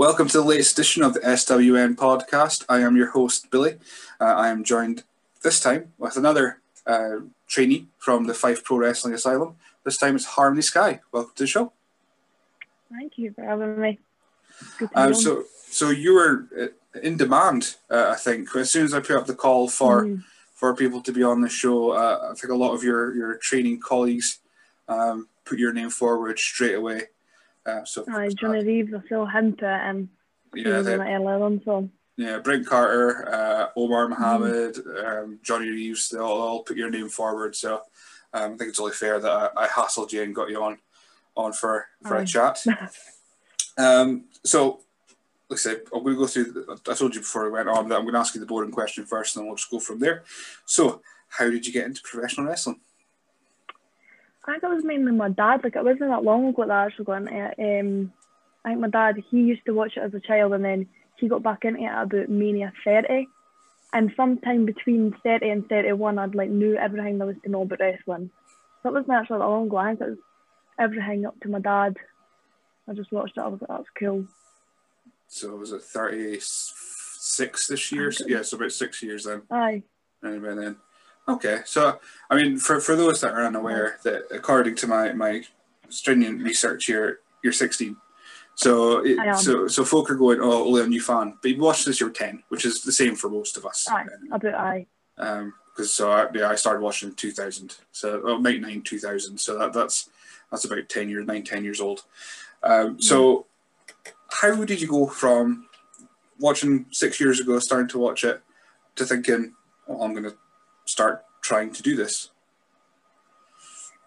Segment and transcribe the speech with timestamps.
[0.00, 2.64] Welcome to the latest edition of the SWN podcast.
[2.70, 3.74] I am your host, Billy.
[4.18, 5.02] Uh, I am joined
[5.42, 9.56] this time with another uh, trainee from the Fife Pro Wrestling Asylum.
[9.84, 11.00] This time it's Harmony Skye.
[11.12, 11.74] Welcome to the show.
[12.90, 13.98] Thank you for having me.
[14.94, 18.56] Um, so, so you were uh, in demand, uh, I think.
[18.56, 20.24] As soon as I put up the call for mm.
[20.54, 23.36] for people to be on the show, uh, I think a lot of your your
[23.36, 24.38] training colleagues
[24.88, 27.08] um, put your name forward straight away.
[27.66, 30.08] Uh, so Aye, Johnny Reeves, I saw him to it and
[30.54, 31.88] yeah, they, on so.
[32.16, 35.22] Yeah, Brent Carter, uh, Omar Mohammed, mm.
[35.22, 37.54] um, Johnny Reeves, they all, all, put your name forward.
[37.54, 37.82] So
[38.34, 40.78] um, I think it's only fair that I, I hassled you and got you on
[41.36, 42.64] on for, for a chat.
[43.78, 44.80] um, so,
[45.48, 47.88] like I said, I'm going to go through, I told you before I went on
[47.88, 49.80] that I'm going to ask you the boring question first and then we'll just go
[49.80, 50.24] from there.
[50.66, 52.80] So, how did you get into professional wrestling?
[54.46, 55.62] I think it was mainly my dad.
[55.62, 57.80] Like it wasn't that long ago that I actually got into it.
[57.80, 58.12] Um,
[58.64, 61.28] I think my dad he used to watch it as a child, and then he
[61.28, 63.28] got back into it about Mania 30.
[63.92, 67.80] And sometime between 30 and 31, I'd like knew everything there was to know about
[67.80, 68.30] wrestling.
[68.82, 69.76] So it wasn't actually that long ago.
[69.76, 70.18] I think it was
[70.78, 71.96] everything up to my dad.
[72.88, 73.40] I just watched it.
[73.40, 74.26] I was like, that's cool.
[75.26, 78.10] So it was it 36 this year?
[78.10, 79.42] So, yeah, so about six years then.
[79.50, 79.82] Aye.
[80.22, 80.76] And then
[81.34, 85.42] Okay, so I mean, for, for those that are unaware, that according to my, my
[85.88, 87.96] stringent research here, you're 16.
[88.54, 91.86] So it, so so folk are going, oh, only a new fan, but you watched
[91.86, 93.88] this, you're 10, which is the same for most of us.
[93.90, 94.86] Aye, about aye.
[95.16, 99.38] Um, because so I, yeah, I started watching in 2000, so oh, 99 2000.
[99.38, 100.10] So that that's
[100.50, 102.02] that's about 10 years, nine, 10 years old.
[102.62, 103.46] Um, so
[104.30, 105.68] how did you go from
[106.38, 108.42] watching six years ago, starting to watch it,
[108.96, 109.54] to thinking,
[109.88, 110.36] oh, I'm going to
[110.84, 112.30] start trying to do this?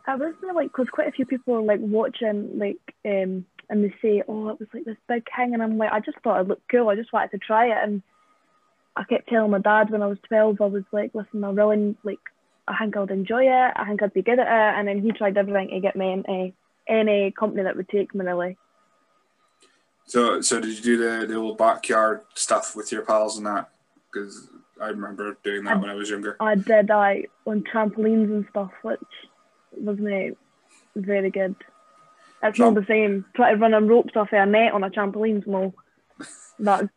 [0.06, 3.94] I was like, because quite a few people are like watching, like, um, and they
[4.02, 6.48] say, oh, it was like this big thing, and I'm like, I just thought it
[6.48, 6.90] looked cool.
[6.90, 8.02] I just wanted to try it, and
[8.96, 11.96] I kept telling my dad when I was 12, I was like, listen, I really
[12.04, 12.20] like,
[12.68, 13.74] I think I would enjoy it.
[13.76, 16.12] I think I'd be good at it, and then he tried everything to get me
[16.12, 16.54] into
[16.88, 18.58] any company that would take me really.
[20.06, 23.70] So, so did you do the the old backyard stuff with your pals and that?
[24.12, 24.50] Because
[24.82, 26.36] I remember doing that I, when I was younger.
[26.40, 29.00] I did I on trampolines and stuff, which
[29.78, 30.32] was me
[30.96, 31.56] very good.
[32.42, 33.26] It's not the same.
[33.36, 35.74] Try to run on ropes off a net on a trampoline, no.
[36.60, 36.90] That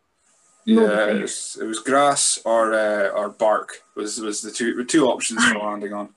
[0.64, 5.06] yeah, it was, it was grass or uh, or bark was was the two two
[5.06, 6.08] options for landing on.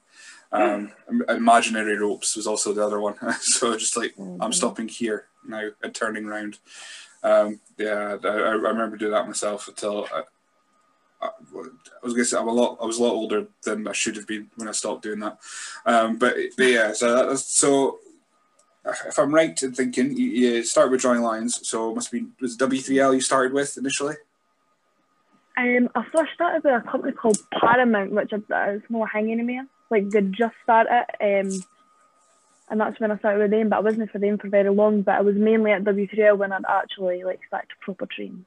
[0.51, 0.91] Um,
[1.29, 3.15] imaginary ropes was also the other one.
[3.41, 4.41] so just like mm-hmm.
[4.41, 6.57] I'm stopping here now and turning around.
[7.21, 10.07] Um, yeah, I, I remember doing that myself until
[11.22, 11.30] I,
[12.03, 12.78] was gonna say I'm a lot.
[12.81, 15.38] I was a lot older than I should have been when I stopped doing that.
[15.85, 18.00] Um, but, but yeah, so that, so
[18.85, 21.68] if I'm right in thinking, you, you start with drawing lines.
[21.68, 24.16] So it must be was W3L you started with initially.
[25.57, 29.62] Um, I first started with a company called Paramount, which is more hanging in me.
[29.90, 31.63] Like they just started, um,
[32.69, 33.69] and that's when I started with them.
[33.69, 35.01] But I wasn't for them for very long.
[35.01, 38.46] But I was mainly at W3L when I'd actually like started to proper train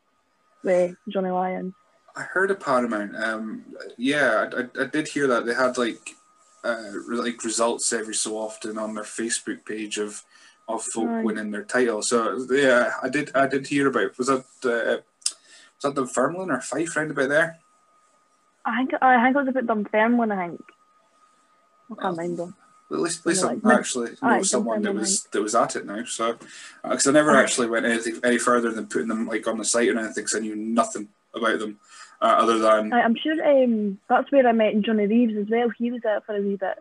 [0.64, 1.74] with Johnny Lyons.
[2.14, 3.16] I heard of Paramount.
[3.16, 3.64] Um,
[3.96, 6.14] yeah, I, I did hear that they had like
[6.64, 10.22] uh, like results every so often on their Facebook page of
[10.68, 11.24] of folk right.
[11.24, 12.02] winning their title.
[12.02, 14.16] So yeah, I did I did hear about.
[14.18, 15.02] Was that uh,
[15.82, 17.58] was that Dunfermline or Fife round about there?
[18.64, 20.32] I think I think it was a bit Dunfermline.
[20.32, 20.60] I think.
[21.90, 22.54] I can't remember.
[22.90, 25.86] At least, at least like, I actually know someone that was that was at it
[25.86, 26.04] now.
[26.04, 26.36] So,
[26.82, 29.64] because uh, I never actually went anything any further than putting them like on the
[29.64, 31.78] site or anything, because I knew nothing about them
[32.22, 32.92] uh, other than.
[32.92, 35.68] I'm sure um, that's where I met Johnny Reeves as well.
[35.76, 36.78] He was there for a wee bit.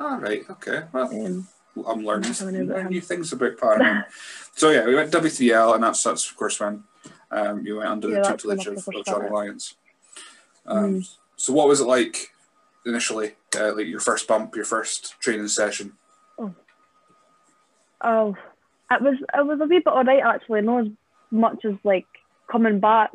[0.00, 0.42] All right.
[0.48, 0.82] Okay.
[0.92, 1.46] Well, um,
[1.86, 4.06] I'm learning, learning new things about Paramount.
[4.54, 6.84] so yeah, we went W3L, and that's that's of course when
[7.30, 9.74] um, you went under yeah, the tutelage of, of Johnny Lyons.
[10.64, 11.14] Um, mm.
[11.36, 12.30] So what was it like
[12.86, 13.32] initially?
[13.54, 15.92] Uh, like your first bump, your first training session.
[16.38, 16.54] Oh.
[18.02, 18.36] oh,
[18.90, 20.62] it was it was a wee bit alright actually.
[20.62, 20.92] Not as
[21.30, 22.06] much as like
[22.50, 23.10] coming back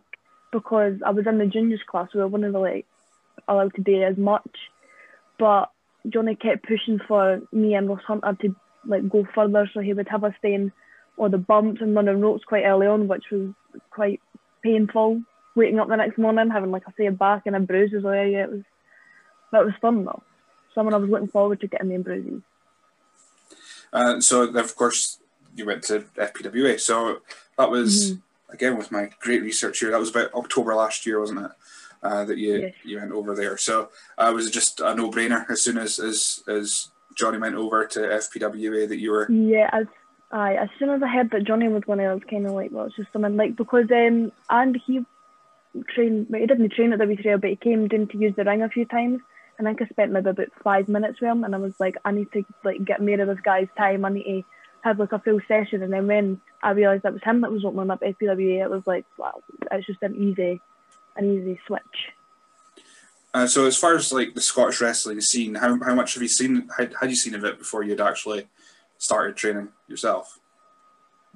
[0.52, 2.86] because I was in the juniors class, so I wasn't really
[3.48, 4.50] allowed to do as much.
[5.40, 5.72] But
[6.10, 8.56] Johnny kept pushing for me and Ross Hunter to
[8.86, 10.72] like go further, so he would have us staying
[11.18, 13.54] all the bumps and running ropes quite early on, which was
[13.90, 14.22] quite
[14.64, 15.22] painful.
[15.54, 18.04] Waking up the next morning, having like I say a back and a bruises.
[18.06, 18.64] Oh yeah, it was
[19.52, 20.24] that was fun though.
[20.74, 22.42] Someone I was looking forward to getting the bruises.
[23.92, 25.20] Uh, so of course
[25.56, 26.80] you went to FPWA.
[26.80, 27.22] So
[27.58, 28.20] that was mm-hmm.
[28.52, 29.92] Again with my great research here.
[29.92, 31.52] That was about October last year, wasn't it?
[32.04, 32.74] Uh, that you yes.
[32.84, 33.58] you went over there.
[33.58, 37.86] So uh, was just a no brainer as soon as as as Johnny went over
[37.86, 39.32] to FPWA that you were?
[39.32, 39.86] Yeah, as
[40.32, 42.72] I as soon as I heard that Johnny was going, I was kind of like,
[42.72, 45.06] well, it's just something like because um and he
[45.90, 48.70] trained, he didn't train at W3, but he came down to use the ring a
[48.70, 49.22] few times.
[49.58, 51.96] And I think I spent maybe about five minutes with him, and I was like,
[52.04, 54.06] I need to like get more of this guy's time.
[54.06, 54.44] I need to
[54.84, 55.84] have like a full session.
[55.84, 58.84] And then when I realised that was him that was opening up FPWA, it was
[58.86, 59.42] like, wow,
[59.72, 60.60] it's just an easy,
[61.16, 61.82] an easy switch.
[63.34, 66.30] Uh, so as far as like the Scottish wrestling scene, how, how much have you
[66.30, 66.68] seen?
[66.78, 68.48] Had, had you seen of it before you'd actually
[68.98, 70.38] started training yourself?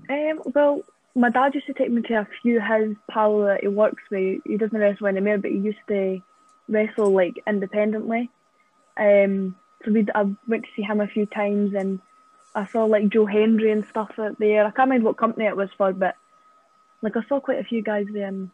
[0.10, 0.82] Um, well,
[1.16, 4.42] my dad used to take me to a few his pal that he works with.
[4.46, 6.22] He doesn't wrestle anymore, but he used to
[6.68, 8.30] wrestle like independently.
[8.98, 12.00] Um, so we I went to see him a few times, and
[12.56, 14.66] I saw like Joe Hendry and stuff out there.
[14.66, 16.16] I can't remember what company it was for, but
[17.02, 18.50] like I saw quite a few guys there, and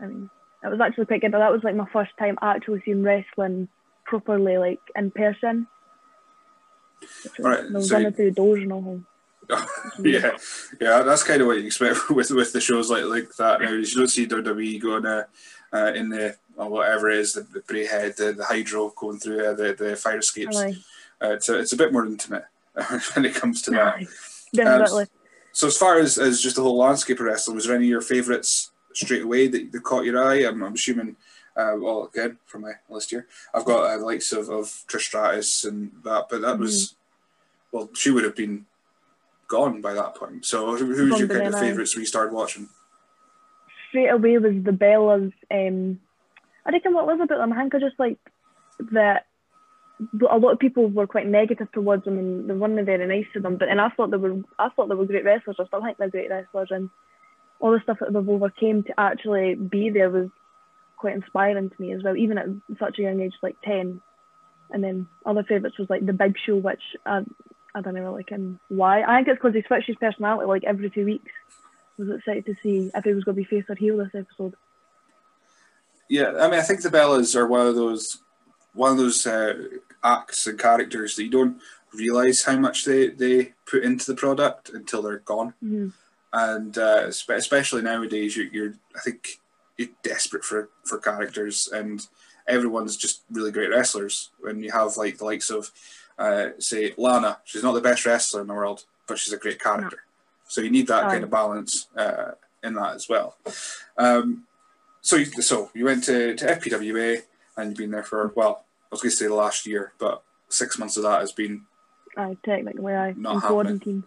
[0.00, 0.30] I mean,
[0.62, 1.32] it was actually quite good.
[1.32, 3.68] But that was like my first time actually seeing wrestling
[4.04, 5.66] properly, like in person.
[7.40, 9.00] All right, was so running through doors and all.
[9.98, 10.36] yeah,
[10.80, 13.60] yeah, that's kind of what you expect with with the shows like like that.
[13.60, 15.24] Now you don't see WWE going uh,
[15.72, 19.44] uh, in the or whatever it is the, the Braehead, the, the hydro going through
[19.44, 20.56] uh, the the fire escapes.
[20.56, 22.44] Uh, it's a, it's a bit more intimate
[23.14, 24.06] when it comes to that.
[24.54, 25.02] Definitely.
[25.02, 25.08] Um,
[25.52, 27.90] so as far as, as just the whole landscape of wrestling, was there any of
[27.90, 30.46] your favourites straight away that, that caught your eye?
[30.46, 31.16] I'm, I'm assuming.
[31.54, 35.02] Uh, well, again, from my list here, I've got uh, the likes of, of Trish
[35.02, 36.62] Stratus and that, but that mm-hmm.
[36.62, 36.94] was,
[37.70, 38.64] well, she would have been
[39.48, 40.46] gone by that point.
[40.46, 42.70] So who, who was your kind of favourites when you started watching?
[43.90, 45.32] Straight away was the Bellas.
[45.50, 46.00] Um,
[46.64, 48.18] I reckon what was about them, I think I just like
[48.92, 49.26] that
[50.30, 53.40] a lot of people were quite negative towards them and they weren't very nice to
[53.40, 53.56] them.
[53.56, 55.56] But and I thought they were I thought they were great wrestlers.
[55.58, 56.90] I still think they're great wrestlers and
[57.60, 60.28] all the stuff that they've overcame to actually be there was
[60.96, 62.46] quite inspiring to me as well, even at
[62.78, 64.00] such a young age, like ten.
[64.70, 67.20] And then other favourites was like the Big Show, which I,
[67.74, 69.02] I don't know like him why.
[69.02, 71.30] I think it's because he switched his personality like every two weeks.
[71.98, 74.08] I was excited to see if he was going to be face or heel this
[74.14, 74.54] episode.
[76.08, 78.18] Yeah, I mean, I think the Bellas are one of those
[78.74, 79.54] one of those uh,
[80.04, 81.60] acts and characters that you don't
[81.94, 85.54] realize how much they, they put into the product until they're gone.
[85.62, 85.88] Mm-hmm.
[86.32, 89.40] And uh, especially nowadays, you're, you're I think
[89.76, 92.06] you're desperate for for characters, and
[92.48, 94.30] everyone's just really great wrestlers.
[94.40, 95.70] When you have like the likes of
[96.18, 99.60] uh, say Lana, she's not the best wrestler in the world, but she's a great
[99.60, 99.96] character.
[99.96, 100.12] No.
[100.48, 102.32] So you need that kind of balance uh,
[102.62, 103.36] in that as well.
[103.96, 104.44] Um,
[105.00, 107.22] so, you, so you went to, to FPWA
[107.56, 110.78] and you've been there for well, was going to say the last year, but six
[110.78, 111.62] months of that has been.
[112.16, 114.04] I technically I not quarantine.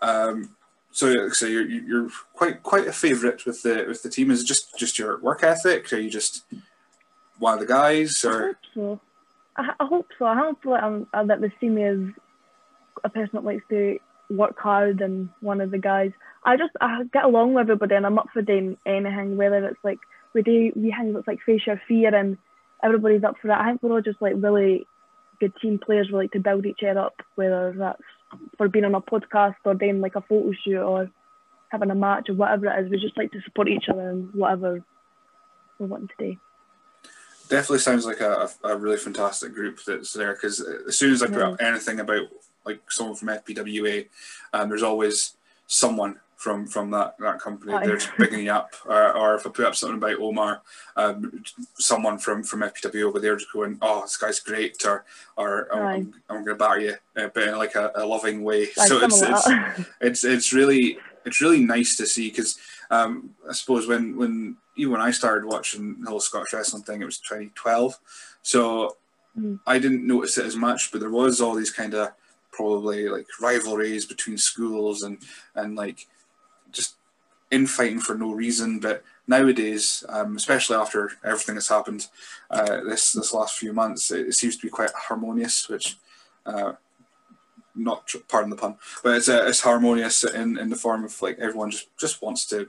[0.00, 0.56] Um,
[0.90, 4.30] so, so you're you're quite quite a favourite with the with the team.
[4.30, 5.92] Is it just just your work ethic?
[5.92, 6.44] Are you just
[7.38, 8.24] one of the guys?
[8.24, 9.00] Or I hope so.
[9.56, 10.26] I, I hope so.
[10.26, 12.12] I hope that I'm uh, that the team is
[13.04, 13.98] a person that likes to
[14.30, 16.12] work hard and one of the guys.
[16.44, 19.84] I just I get along with everybody and I'm up for doing anything, whether it's
[19.84, 20.00] like
[20.34, 22.36] we do we hang that's like face your fear and
[22.82, 23.60] everybody's up for that.
[23.60, 24.86] I think we're all just like really
[25.40, 26.08] good team players.
[26.08, 28.02] We like to build each other up, whether that's
[28.56, 31.10] for being on a podcast or doing like a photo shoot or
[31.70, 32.90] having a match or whatever it is.
[32.90, 34.82] We just like to support each other and whatever
[35.78, 36.36] we're wanting to do
[37.52, 40.58] definitely sounds like a, a really fantastic group that's there because
[40.88, 41.50] as soon as I put yeah.
[41.50, 42.28] up anything about
[42.64, 44.08] like someone from FPWA,
[44.54, 45.36] um, there's always
[45.66, 48.74] someone from from that that company oh, that's picking you up.
[48.84, 50.60] Or, or, if I put up something about Omar,
[50.96, 51.44] um,
[51.78, 55.04] someone from from FPWA over there just going, "Oh, this guy's great," or
[55.36, 58.42] or oh, I'm, I'm, going to batter you, uh, but in like a, a loving
[58.42, 58.66] way.
[58.72, 59.50] so it's it's,
[60.00, 62.58] it's it's really it's really nice to see because
[62.90, 67.02] um, I suppose when when even when I started watching the whole Scottish wrestling thing,
[67.02, 68.00] it was 2012.
[68.42, 68.96] So
[69.38, 69.60] mm.
[69.64, 72.08] I didn't notice it as much, but there was all these kind of
[72.50, 75.18] probably like rivalries between schools and
[75.54, 76.08] and like just
[77.52, 78.80] infighting for no reason.
[78.80, 82.08] But nowadays, um, especially after everything that's happened
[82.50, 85.96] uh, this this last few months, it, it, seems to be quite harmonious, which.
[86.44, 86.72] Uh,
[87.74, 91.38] not pardon the pun, but it's uh, it's harmonious in, in the form of like
[91.38, 92.68] everyone just, just wants to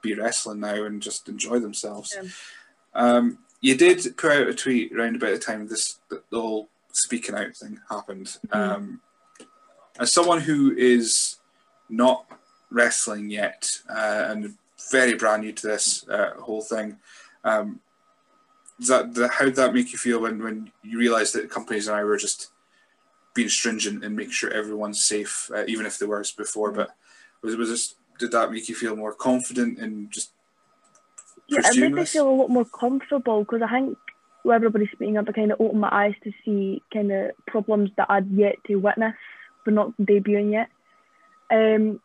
[0.00, 2.16] be wrestling now and just enjoy themselves.
[2.16, 2.30] Yeah.
[2.94, 7.34] Um, you did put out a tweet around about the time this the whole speaking
[7.34, 8.26] out thing happened.
[8.48, 8.56] Mm-hmm.
[8.56, 9.00] Um,
[9.98, 11.36] as someone who is
[11.88, 12.26] not
[12.74, 14.54] wrestling yet uh, and
[14.90, 16.98] very brand new to this uh, whole thing.
[17.44, 17.80] Um,
[18.78, 21.86] does that the, how did that make you feel when, when you realised that companies
[21.86, 22.50] and I were just
[23.34, 26.72] being stringent and making sure everyone's safe, uh, even if they were before?
[26.72, 26.90] But
[27.42, 30.30] was was this did that make you feel more confident and just
[31.48, 33.98] yeah, it made me feel a lot more comfortable because I think
[34.44, 37.90] with everybody speaking up, it kind of opened my eyes to see kind of problems
[37.96, 39.14] that I'd yet to witness,
[39.64, 40.68] but not debuting yet.
[41.50, 42.00] Um,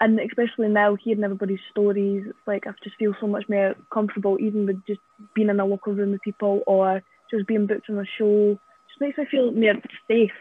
[0.00, 4.38] and especially now hearing everybody's stories, it's like I just feel so much more comfortable,
[4.40, 5.00] even with just
[5.34, 8.58] being in a local room with people or just being booked on a show.
[8.88, 9.74] Just makes me feel more
[10.08, 10.32] safe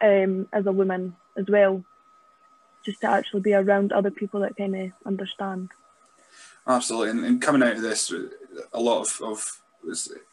[0.00, 1.84] um, as a woman as well,
[2.84, 5.70] just to actually be around other people that kind of understand.
[6.66, 8.14] Absolutely, and, and, coming out of this,
[8.72, 9.62] a lot of, of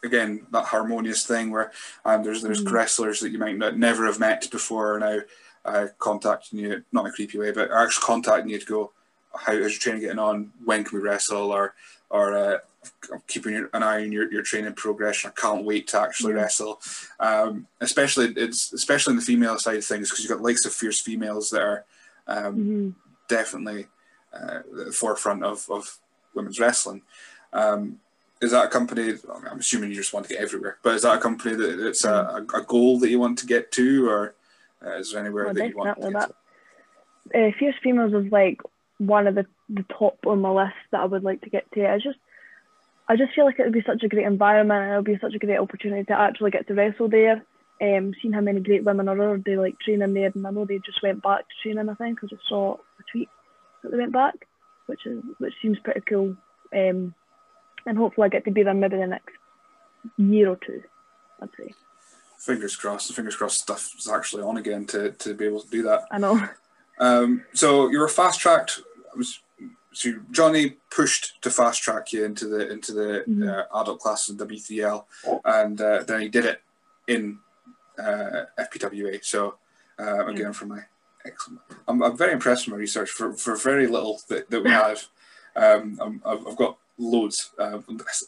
[0.04, 1.72] again that harmonious thing where
[2.04, 2.70] um, there's there's mm.
[2.70, 5.18] wrestlers that you might not, never have met before now
[5.64, 8.92] uh, contacting you, not in a creepy way, but actually contacting you to go,
[9.34, 10.52] how is your training getting on?
[10.64, 11.52] When can we wrestle?
[11.52, 11.74] Or
[12.10, 12.58] or uh,
[13.26, 15.30] keeping an eye on your, your training progression.
[15.30, 16.40] I can't wait to actually yeah.
[16.40, 16.80] wrestle.
[17.18, 20.72] Um, especially it's especially in the female side of things because you've got likes of
[20.72, 21.84] fierce females that are
[22.26, 22.90] um, mm-hmm.
[23.28, 23.86] definitely
[24.32, 25.98] uh, the forefront of, of
[26.34, 27.02] women's wrestling.
[27.52, 28.00] Um,
[28.40, 29.14] is that a company?
[29.50, 32.04] I'm assuming you just want to get everywhere, but is that a company that it's
[32.04, 34.34] a, a goal that you want to get to, or
[34.84, 36.32] uh, is there anywhere oh, that you want to that.
[37.34, 38.60] Uh, Fierce Females is like
[38.98, 41.88] one of the, the top on my list that I would like to get to.
[41.88, 42.18] I just
[43.08, 45.18] I just feel like it would be such a great environment and it would be
[45.20, 47.44] such a great opportunity to actually get to wrestle there.
[47.82, 50.78] Um, seeing how many great women are already like training there, and I know they
[50.84, 51.88] just went back to training.
[51.88, 53.30] I think I just saw a tweet
[53.82, 54.34] that they went back,
[54.86, 56.36] which is which seems pretty cool.
[56.74, 57.14] Um,
[57.86, 59.34] and hopefully I get to be there maybe the next
[60.18, 60.82] year or two.
[61.40, 61.72] I'd say
[62.40, 63.08] fingers crossed.
[63.08, 66.06] The fingers crossed stuff is actually on again to, to be able to do that.
[66.10, 66.48] I know.
[66.98, 68.80] Um, so you were fast tracked.
[69.92, 73.48] So Johnny pushed to fast track you into the into the mm-hmm.
[73.48, 75.04] uh, adult class in W3L,
[75.44, 76.62] and uh, then he did it
[77.08, 77.38] in
[77.98, 79.22] uh, FPWA.
[79.24, 79.56] So
[79.98, 80.52] uh, again, yeah.
[80.52, 80.80] for my
[81.26, 84.70] excellent, I'm, I'm very impressed with my research for, for very little that, that we
[84.84, 85.06] have.
[85.56, 87.50] Um, i have got loads.
[87.58, 87.80] Uh,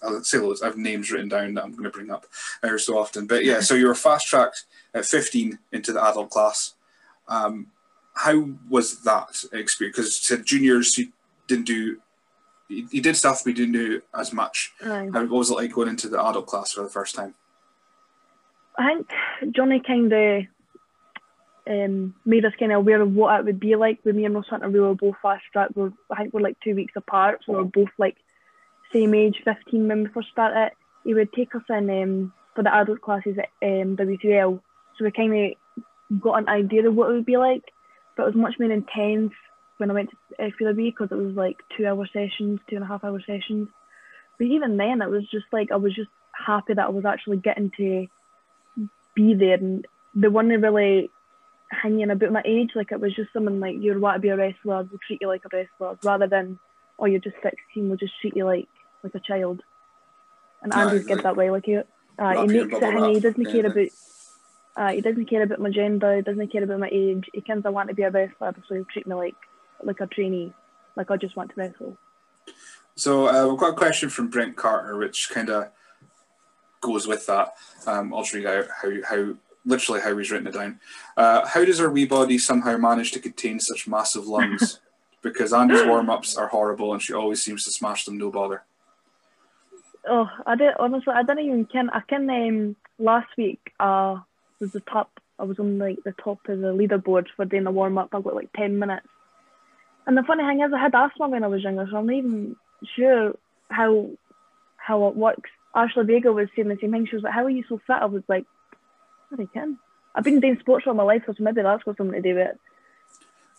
[0.02, 0.62] I'll say loads.
[0.62, 2.26] I have names written down that I'm going to bring up
[2.62, 3.26] every so often.
[3.26, 4.64] But yeah, so you were fast tracked
[4.94, 6.74] at 15 into the adult class.
[7.28, 7.68] Um,
[8.14, 9.96] how was that experience?
[9.96, 11.12] Because said juniors, you
[11.46, 11.98] didn't do.
[12.68, 14.72] You did stuff, but you didn't do as much.
[14.82, 17.34] How, what was it like going into the adult class for the first time?
[18.78, 20.44] I think Johnny kind of
[21.66, 24.34] um, made us kind of aware of what it would be like with me and
[24.34, 24.70] Ross Hunter.
[24.70, 25.76] We were both fast tracked.
[25.76, 28.16] We're, I think we're like two weeks apart, so we're both like
[28.92, 30.72] same age, 15 when we first started,
[31.04, 34.60] he would take us in um, for the adult classes at um, W3L.
[34.96, 35.56] So we kind
[36.10, 37.64] of got an idea of what it would be like,
[38.16, 39.32] but it was much more intense
[39.78, 42.88] when I went to FPW because it was like two hour sessions, two and a
[42.88, 43.68] half hour sessions.
[44.38, 47.38] But even then, it was just like I was just happy that I was actually
[47.38, 48.06] getting to
[49.14, 51.10] be there, and they weren't really
[51.70, 52.70] hanging about my age.
[52.74, 55.28] Like it was just someone like you want to be a wrestler, we'll treat you
[55.28, 56.58] like a wrestler, rather than
[56.98, 58.68] oh you're just 16, we'll just treat you like
[59.02, 59.62] like a child.
[60.62, 61.50] And Andy's good that way.
[61.50, 61.84] Like he, uh,
[62.18, 63.88] he makes it, and he doesn't care about.
[64.74, 66.16] Uh, he doesn't care about my gender.
[66.16, 67.28] He doesn't care about my age.
[67.34, 69.34] He cares I want to be a wrestler, so he'll treat me like
[69.82, 70.52] like a trainee,
[70.96, 71.98] like I just want to wrestle.
[72.94, 75.70] So uh, we've got a question from Brent Carter, which kind of
[76.80, 77.54] goes with that.
[77.86, 80.78] Um, I'll just read out how, how literally how he's written it down.
[81.16, 84.80] Uh, how does our wee body somehow manage to contain such massive lungs?
[85.22, 88.64] because Andy's warm ups are horrible, and she always seems to smash them no bother.
[90.08, 91.12] Oh, I did honestly.
[91.14, 91.90] I didn't even can.
[91.90, 92.28] I can.
[92.28, 94.18] Um, last week, uh,
[94.62, 95.10] was the top.
[95.38, 98.10] I was on like the top of the leaderboard for doing the warm up.
[98.12, 99.06] I got like ten minutes.
[100.06, 102.14] And the funny thing is, I had asthma when I was younger, so I'm not
[102.14, 102.56] even
[102.96, 103.34] sure
[103.70, 104.10] how
[104.76, 105.50] how it works.
[105.74, 107.06] Ashley Vega was saying the same thing.
[107.06, 108.44] She was like, "How are you so fit?" I was like,
[109.38, 109.78] "I can."
[110.14, 112.48] I've been doing sports all my life, so maybe that's got something to do with
[112.48, 112.60] it.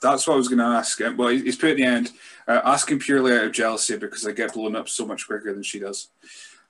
[0.03, 0.99] That's what I was going to ask.
[0.99, 1.17] Him.
[1.17, 2.11] Well, he's put at the end,
[2.47, 5.63] uh, asking purely out of jealousy because I get blown up so much quicker than
[5.63, 6.09] she does.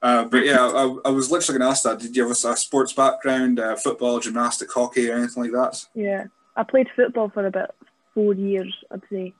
[0.02, 2.00] Uh, but yeah, I, I, was literally going to ask that.
[2.00, 5.86] Did you have a, a sports background, uh, football, gymnastic, hockey, or anything like that?
[5.96, 6.25] Yeah,
[6.58, 7.74] I played football for about
[8.13, 9.34] four years, I'd say.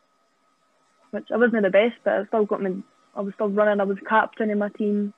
[1.12, 2.76] Which I wasn't the best, but I still got my.
[3.16, 3.82] I was still running.
[3.82, 5.14] I was captain in my team,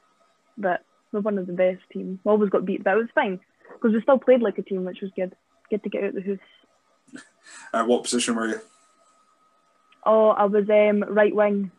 [0.57, 2.19] but we one of the best team.
[2.23, 3.39] We always got beat, but it was fine
[3.73, 5.35] because we still played like a team, which was good.
[5.69, 6.37] Good to get out the house.
[7.73, 8.61] Uh, what position were you?
[10.05, 11.71] Oh, I was um, right wing.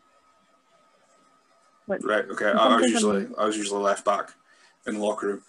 [1.86, 2.24] right.
[2.28, 2.50] Okay.
[2.50, 4.32] I, was usually I was usually left back
[4.86, 5.42] in the locker room.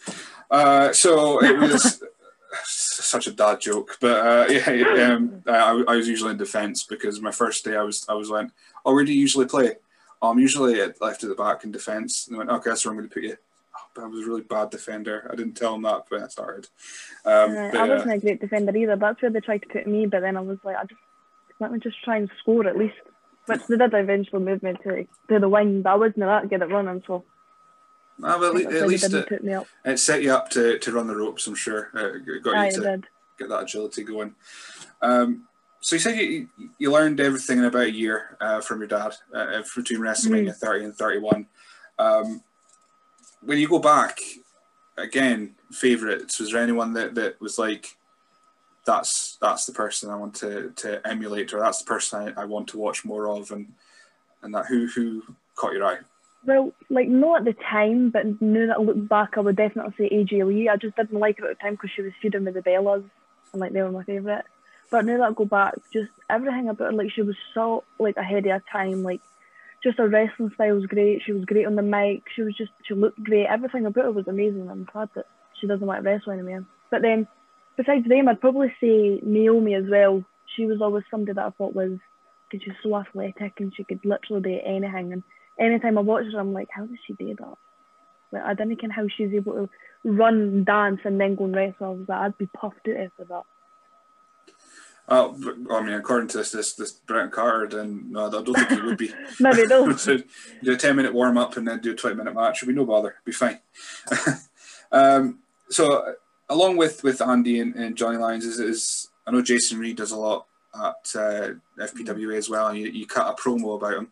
[0.50, 2.04] Uh, so it was
[2.64, 7.20] such a dad joke, but uh, yeah, um, I, I was usually in defence because
[7.20, 8.52] my first day I was I was went,
[8.86, 9.76] oh, where do you usually play?
[10.22, 12.28] Oh, I'm usually at left at the back in defence.
[12.28, 13.38] And they went, okay, that's where I'm going to put you.
[13.98, 15.28] But I was a really bad defender.
[15.32, 16.68] I didn't tell him that when I started.
[17.26, 18.96] Um, Uh, but, I uh, wasn't a great defender either.
[18.96, 21.02] That's where they tried to put me, but then I was like, I just
[21.60, 22.96] let me just try and score at least.
[23.48, 26.62] Which they did eventually move me to to the wing, but I wasn't that good
[26.62, 27.24] at running, so
[28.20, 29.68] well, I at, think le- that's at least it, put me up.
[29.86, 31.48] it set you up to, to run the ropes.
[31.48, 31.90] I'm sure.
[31.96, 33.06] Uh, it got you it to did.
[33.40, 34.36] get that agility going.
[35.02, 35.48] Um,
[35.80, 39.14] so you said you, you learned everything in about a year uh, from your dad
[39.34, 41.46] uh, between WrestleMania 30 and 31.
[42.00, 42.42] Um,
[43.48, 44.20] when you go back,
[44.98, 47.96] again, favourites, was there anyone that, that was like,
[48.86, 52.46] that's that's the person I want to, to emulate, or that's the person I, I
[52.46, 53.74] want to watch more of, and
[54.42, 55.24] and that who who
[55.56, 56.00] caught your eye?
[56.46, 59.94] Well, like not at the time, but now that I look back, I would definitely
[59.98, 60.70] say AJ Lee.
[60.70, 63.04] I just didn't like her at the time because she was feuding with the Bellas,
[63.52, 64.46] and like they were my favourite.
[64.90, 68.16] But now that I go back, just everything about her, like she was so like
[68.16, 69.04] ahead of her time.
[69.04, 69.22] Like
[69.88, 71.22] just her wrestling style was great.
[71.26, 72.24] She was great on the mic.
[72.36, 73.48] She was just she looked great.
[73.48, 74.70] Everything about her was amazing.
[74.70, 75.26] I'm glad that
[75.60, 76.66] she doesn't want to wrestle anymore.
[76.92, 77.28] But then
[77.78, 80.24] besides them, I'd probably say Naomi as well.
[80.56, 81.98] She was always somebody that I thought was
[82.50, 85.14] because she's so athletic and she could literally do anything.
[85.14, 85.24] And
[85.60, 87.58] anytime I watch her, I'm like, how does she do that?
[88.32, 89.70] Like I don't know how she's able to
[90.04, 91.86] run, dance, and then go and wrestle.
[91.86, 93.44] I was like, I'd be puffed out after that.
[95.10, 95.30] Uh,
[95.72, 98.82] I mean, according to this this, this Brent Carter, then no, I don't think he
[98.82, 99.14] would be.
[99.40, 100.02] Maybe those.
[100.02, 100.18] so
[100.64, 102.58] do a 10 minute warm up and then do a 20 minute match.
[102.58, 103.10] It'd be no bother.
[103.10, 103.60] It'd be fine.
[104.92, 106.16] um, so,
[106.50, 110.12] along with, with Andy and, and Johnny Lyons, is, is I know Jason Reed does
[110.12, 110.46] a lot
[110.76, 111.50] at uh,
[111.80, 114.12] FPWA as well, and you, you cut a promo about him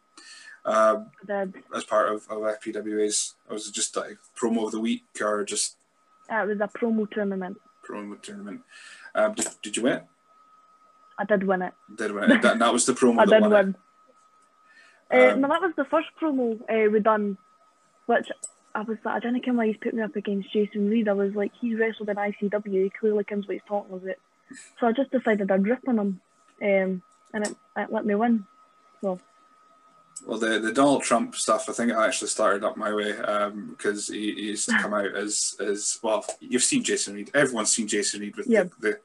[1.28, 1.64] did.
[1.76, 3.36] as part of, of FPWA's.
[3.50, 5.76] I was it just like promo of the week or just
[6.30, 7.58] It was a promo tournament.
[7.88, 8.62] promo tournament?
[9.14, 10.06] Um, did, did you win it?
[11.18, 11.74] I did win it.
[11.96, 12.42] Did win it?
[12.42, 13.76] That, that was the promo I that did win.
[13.76, 17.38] Uh, Um, no, that was the first promo uh, we done,
[18.08, 18.28] which
[18.74, 21.08] I was like, I don't know why he's put me up against Jason Reed.
[21.08, 22.84] I was like, he wrestled in ICW.
[22.84, 24.16] He clearly comes what he's talking about.
[24.80, 26.22] So I just decided I'd rip on him,
[26.62, 27.02] um,
[27.34, 28.46] and it, it let me win.
[29.02, 29.20] So
[30.26, 33.14] Well, the, the Donald Trump stuff, I think it actually started up my way
[33.70, 36.26] because he, he used to come out as, as well.
[36.40, 37.32] You've seen Jason Reed.
[37.34, 39.00] Everyone's seen Jason Reed with the, the.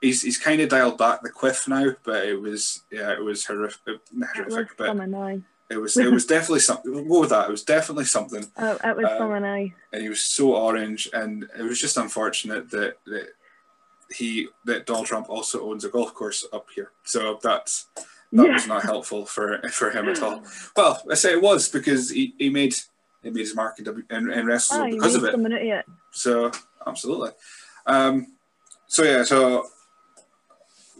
[0.00, 3.44] He's he's kind of dialed back the quiff now, but it was yeah, it was
[3.44, 3.98] horrific.
[4.16, 4.96] Was horrific, but
[5.68, 6.92] it was it was definitely something.
[6.92, 7.48] We'll go with that.
[7.48, 9.74] It was definitely something, Uh, it was Uh, something I.
[9.92, 13.28] and he was so orange, and it was just unfortunate that that
[14.16, 17.86] he that Donald Trump also owns a golf course up here, so that's
[18.32, 18.54] that Yeah.
[18.54, 20.42] was not helpful for for him at all.
[20.76, 22.74] Well, I say it was because he, he made
[23.22, 25.32] he made his mark in, W- in, in wrestling you because of made it.
[25.32, 25.84] something out of it.
[26.12, 26.50] So
[26.86, 27.30] absolutely.
[27.86, 28.26] Um,
[28.86, 29.66] so yeah, so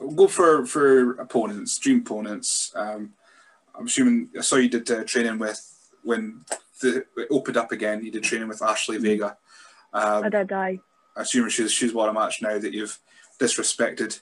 [0.00, 2.72] we'll go for for opponents, dream opponents.
[2.74, 3.12] Um,
[3.74, 5.60] I'm assuming I saw you did uh, training with
[6.02, 6.44] when
[6.80, 8.04] the it opened up again.
[8.04, 9.36] You did training with Ashley Vega.
[9.92, 10.52] Um, I did.
[10.52, 10.78] I
[11.16, 12.98] assume she's she's won a match now that you've
[13.38, 14.20] disrespected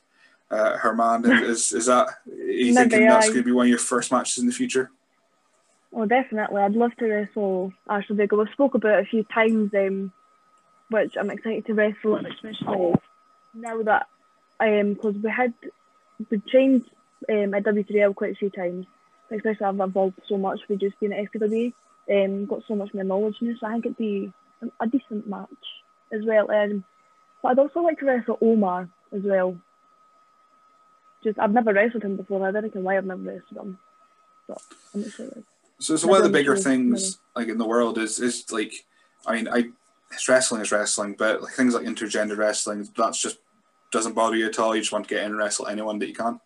[0.51, 1.25] uh, her man.
[1.45, 4.13] Is is that are you Maybe, thinking that's going to be one of your first
[4.13, 4.91] matches in the future?
[5.91, 6.61] Well, definitely.
[6.61, 8.37] I'd love to wrestle Ashley Vega.
[8.37, 10.13] We've spoke about it a few times, um,
[10.91, 12.95] which I'm excited to wrestle, especially
[13.55, 14.07] now that
[14.61, 15.53] um, because we had
[16.31, 16.85] we trained
[17.29, 18.87] um, at W3L quite a few times.
[19.31, 21.73] Especially I've evolved so much with just being at FPW.
[22.11, 24.33] Um, got so much more knowledge now, so I think it'd be
[24.81, 25.49] a decent match
[26.13, 26.51] as well.
[26.51, 26.85] Um,
[27.43, 29.59] but I'd also like to wrestle Omar as well.
[31.23, 32.47] Just I've never wrestled him before.
[32.47, 33.79] I don't know why I've never wrestled him.
[34.49, 34.63] But
[34.95, 35.45] I'm excited.
[35.81, 38.73] So, so one of the bigger things like in the world is is like,
[39.27, 39.71] I mean, I
[40.29, 43.39] wrestling is wrestling, but like things like intergender wrestling, that's just
[43.91, 44.75] doesn't bother you at all.
[44.75, 46.41] You just want to get in and wrestle anyone that you can.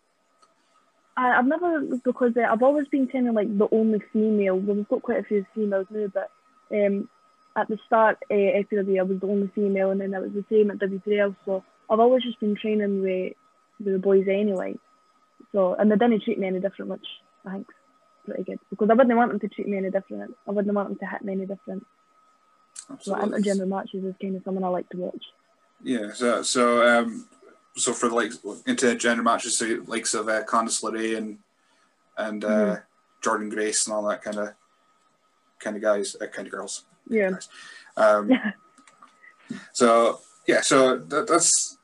[1.15, 4.57] I, I've never because uh, I've always been kind of like the only female.
[4.57, 6.31] Well, we've got quite a few females now, but
[6.75, 7.09] um,
[7.55, 10.45] at the start, uh, FPW, I was the only female, and then that was the
[10.49, 11.35] same at W3L.
[11.45, 13.33] So I've always just been training with,
[13.83, 14.75] with the boys anyway.
[15.51, 17.05] So and they didn't treat me any different, which
[17.45, 17.73] I think's
[18.25, 20.35] pretty good because I wouldn't want them to treat me any different.
[20.47, 21.85] I wouldn't want them to hit me any different.
[23.01, 23.41] So Absolutely.
[23.41, 25.23] intergender matches is kind of something I like to watch.
[25.83, 26.11] Yeah.
[26.13, 27.27] So so um
[27.75, 28.31] so for the like
[28.65, 31.37] intergender matches, so likes of uh, Candice LeRae and
[32.17, 32.83] and uh, Mhm.
[33.23, 34.49] Jordan Grace and all that kind of
[35.59, 36.83] kind of guys, uh, kind of girls.
[37.09, 37.31] Yeah.
[37.31, 37.49] Guys.
[37.97, 38.31] Um,
[39.73, 41.77] So yeah, so that, that's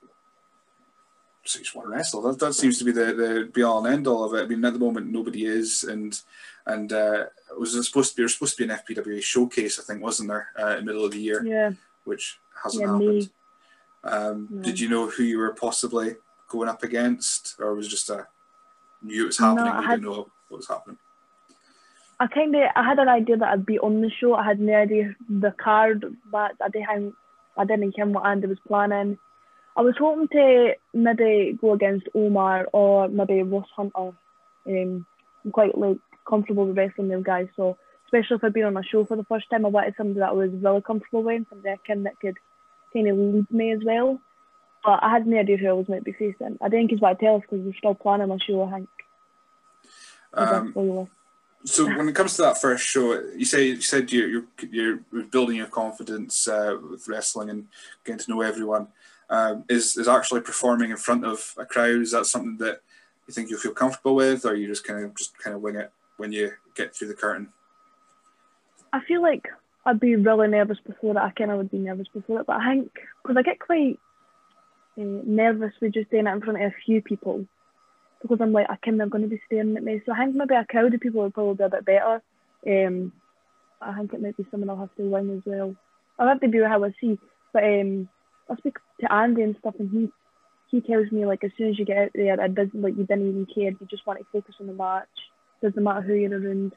[1.45, 2.21] so you just want to wrestle.
[2.21, 4.43] That, that seems to be the, the be all and end all of it.
[4.43, 6.19] I mean, at the moment nobody is, and
[6.67, 9.83] and uh, it was supposed to be was supposed to be an FPWA showcase, I
[9.83, 11.71] think, wasn't there, uh, in the middle of the year, Yeah.
[12.05, 13.09] which hasn't Yeah, happened.
[13.09, 13.29] me.
[14.03, 14.61] Um, No.
[14.63, 16.15] Did you know who you were possibly
[16.47, 18.27] going up against, or was it just a
[19.01, 19.67] knew it was No, happening?
[19.73, 20.97] I but had- didn't know what was happening.
[22.21, 24.33] I kind of I had an idea that I'd be on the show.
[24.33, 27.15] I had no idea the card but I didn't
[27.57, 29.17] I didn't know what Andy was planning.
[29.77, 34.11] I was hoping to maybe go against Omar or maybe Ross Hunter.
[34.67, 35.05] Um,
[35.45, 38.83] I'm quite like comfortable with wrestling those guys, so especially if I'd been on a
[38.83, 41.47] show for the first time, I wanted somebody that I was really comfortable with, and
[41.49, 42.37] somebody I can that could
[42.93, 44.19] kind of lead me as well.
[44.83, 46.57] But I had no idea who I was meant to be facing.
[46.61, 48.63] I think he's what to tell us because we're still planning on a show.
[48.63, 48.89] I think.
[50.33, 51.07] Um,
[51.65, 54.29] so when it comes to that first show, you say you said you're
[54.71, 57.67] you're, you're building your confidence uh, with wrestling and
[58.05, 58.87] getting to know everyone.
[59.29, 62.01] Um, is is actually performing in front of a crowd?
[62.01, 62.81] Is that something that
[63.27, 65.75] you think you'll feel comfortable with, or you just kind of just kind of wing
[65.75, 67.49] it when you get through the curtain?
[68.93, 69.47] I feel like
[69.89, 71.17] I'd be really nervous before it.
[71.17, 73.99] I kind of would be nervous before it, but I think because I get quite
[74.97, 77.45] uh, nervous with just doing it in front of a few people
[78.21, 80.01] because I'm like, I of are going to be staring at me.
[80.05, 82.21] So I think maybe a crowd of people would probably be a bit better.
[82.67, 83.13] Um,
[83.81, 85.75] I think it might be something I'll have to win as well.
[86.19, 87.17] I'll have to do how I see,
[87.53, 88.09] but um,
[88.49, 90.09] I speak to Andy and stuff, and he
[90.69, 93.05] he tells me like as soon as you get out there, it doesn't like you
[93.05, 93.71] didn't even care.
[93.71, 95.07] You just want to focus on the match.
[95.63, 96.73] Doesn't matter who you're around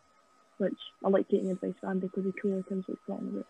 [0.59, 3.47] which I like getting advice from Andy because he truly comes with of it.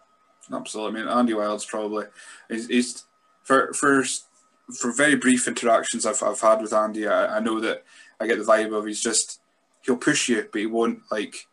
[0.52, 1.00] Absolutely.
[1.00, 2.06] I mean, Andy Wild's probably
[2.48, 3.04] is, is
[3.42, 4.04] for for
[4.74, 7.06] for very brief interactions I've, I've had with Andy.
[7.06, 7.84] I, I know that
[8.20, 9.40] I get the vibe of he's just
[9.82, 11.46] he'll push you, but he won't like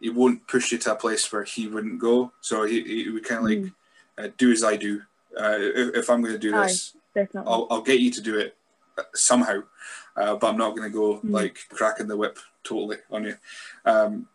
[0.00, 2.32] he won't push you to a place where he wouldn't go.
[2.40, 3.72] So he, he would kind of like
[4.18, 5.02] uh, do as I do.
[5.36, 6.94] Uh, if, if I'm going to do this.
[7.34, 8.56] I'll, I'll get you to do it
[8.96, 9.62] uh, somehow,
[10.16, 11.30] uh, but I'm not going to go Mm.
[11.30, 13.36] like cracking the whip totally on you.
[13.84, 14.28] Um,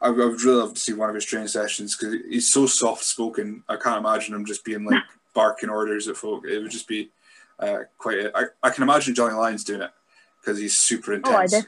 [0.00, 2.66] I, I would really love to see one of his training sessions because he's so
[2.66, 3.62] soft spoken.
[3.68, 5.02] I can't imagine him just being like
[5.34, 6.44] barking orders at folk.
[6.46, 7.10] It would just be
[7.58, 8.18] uh, quite.
[8.18, 9.90] A, I, I can imagine Johnny Lyons doing it
[10.40, 11.34] because he's super intense.
[11.34, 11.66] oh, I intense.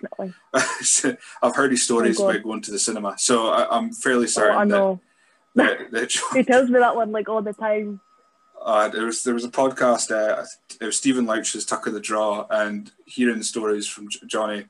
[0.52, 1.18] definitely.
[1.42, 4.28] I've heard his stories Oh, about going to the cinema, so I, I'm fairly Oh,
[4.28, 5.00] certain I that, know.
[5.56, 8.00] that, that He tells me that one like all the time.
[8.62, 10.10] Uh, there was there was a podcast.
[10.10, 10.44] Uh,
[10.80, 14.66] it was Stephen Louch's Tuck of the Draw, and hearing stories from J- Johnny,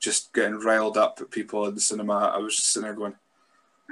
[0.00, 2.32] just getting riled up at people in the cinema.
[2.34, 3.14] I was just sitting there going,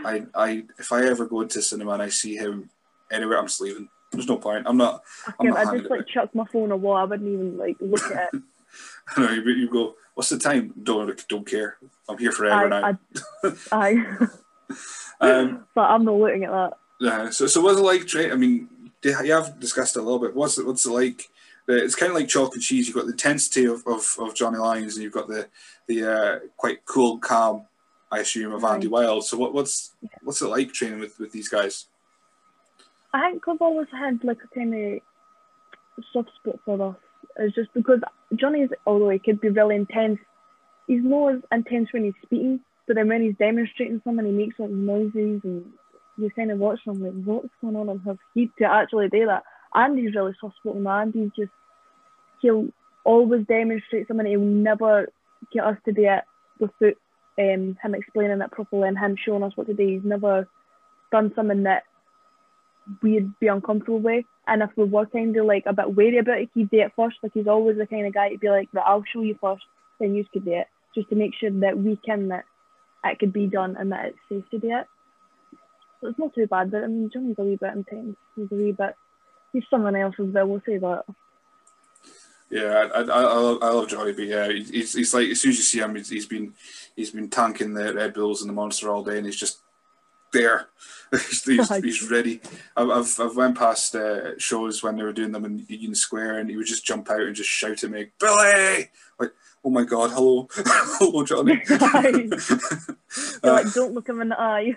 [0.04, 2.70] I, I, if I ever go into cinema and I see him
[3.12, 3.88] anywhere, I'm just leaving.
[4.10, 4.66] There's no point.
[4.66, 5.02] I'm not.
[5.26, 6.96] I, I'm not I just like chuck my phone away.
[6.96, 8.42] I wouldn't even like look at it.
[9.16, 9.96] I know you, you go.
[10.14, 10.72] What's the time?
[10.82, 11.76] Don't don't care.
[12.08, 12.98] I'm here forever I, now.
[13.42, 14.28] I, I,
[15.20, 16.72] Um, but I'm not looking at that.
[17.00, 17.30] Yeah.
[17.30, 18.06] So, so what's it like?
[18.06, 18.68] Tra- I mean,
[19.02, 20.34] you you have discussed a little bit.
[20.34, 21.28] What's it, what's it like?
[21.68, 22.86] It's kind of like chalk and cheese.
[22.86, 25.48] You've got the intensity of, of, of Johnny Lyons, and you've got the
[25.86, 27.66] the uh, quite cool, calm,
[28.10, 29.24] I assume, of Andy Wild.
[29.24, 31.86] So, what, what's what's it like training with, with these guys?
[33.12, 36.96] I think I've always had like a kind of soft spot for us.
[37.38, 38.00] It's just because
[38.34, 40.18] Johnny's, although he could be really intense,
[40.86, 44.58] he's not as intense when he's speaking, but then when he's demonstrating something, he makes
[44.58, 45.72] like noises and
[46.16, 49.26] you kind of watch him like, what's going on in his head to actually do
[49.26, 49.44] that?
[49.74, 50.86] Andy's really soft spoken.
[50.86, 51.52] Andy's just,
[52.40, 52.68] he'll
[53.04, 55.08] always demonstrate something, he'll never
[55.52, 56.24] get us to do it
[56.58, 56.94] without
[57.38, 59.86] um, him explaining it properly and him showing us what to do.
[59.86, 60.48] He's never
[61.12, 61.84] done something that
[63.02, 64.24] we'd be uncomfortable with.
[64.46, 66.92] And if we were kind of like a bit wary about it, he'd do it
[66.96, 67.16] first.
[67.22, 69.64] Like he's always the kind of guy to be like, right, I'll show you first,
[70.00, 72.44] then you could do it, just to make sure that we can that
[73.04, 74.86] it could be done and that it's safe to do it.
[76.00, 78.16] So it's not too bad, but I mean, Johnny's a wee bit intense.
[78.36, 78.94] He's a wee bit.
[79.52, 80.46] He's someone else as well.
[80.46, 81.04] We'll say that.
[82.50, 85.50] Yeah, I, I, I, love, I love Johnny, but yeah, he's, he's like as soon
[85.50, 86.54] as you see him, he's, he's been
[86.96, 89.60] he's been tanking the Red Bulls and the Monster all day, and he's just
[90.32, 90.68] there.
[91.10, 92.40] he's, he's, ready.
[92.76, 96.38] I've, I've, I've went past uh, shows when they were doing them in Union Square,
[96.38, 98.90] and he would just jump out and just shout at me, Billy!
[99.18, 99.32] Like,
[99.64, 101.62] oh my god, hello, hello, Johnny.
[101.68, 104.76] You're like, don't look him in the eye.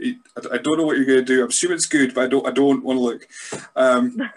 [0.00, 0.16] I,
[0.52, 1.42] I don't know what you're going to do.
[1.42, 2.46] I'm assuming it's good, but I don't.
[2.46, 3.28] I don't want to look.
[3.76, 4.30] Um,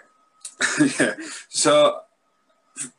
[0.98, 1.14] yeah.
[1.48, 2.00] So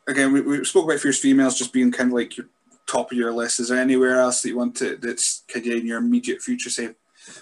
[0.06, 2.46] again, we, we spoke about fierce females just being kind of like your
[2.86, 3.60] top of your list.
[3.60, 6.70] Is there anywhere else that you want to that's kind of in your immediate future?
[6.70, 6.90] Say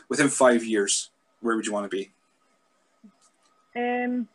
[0.08, 2.12] within five years, where would you want to be?
[3.76, 4.28] Um,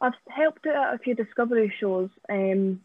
[0.00, 2.80] I've helped out at a few discovery shows, um,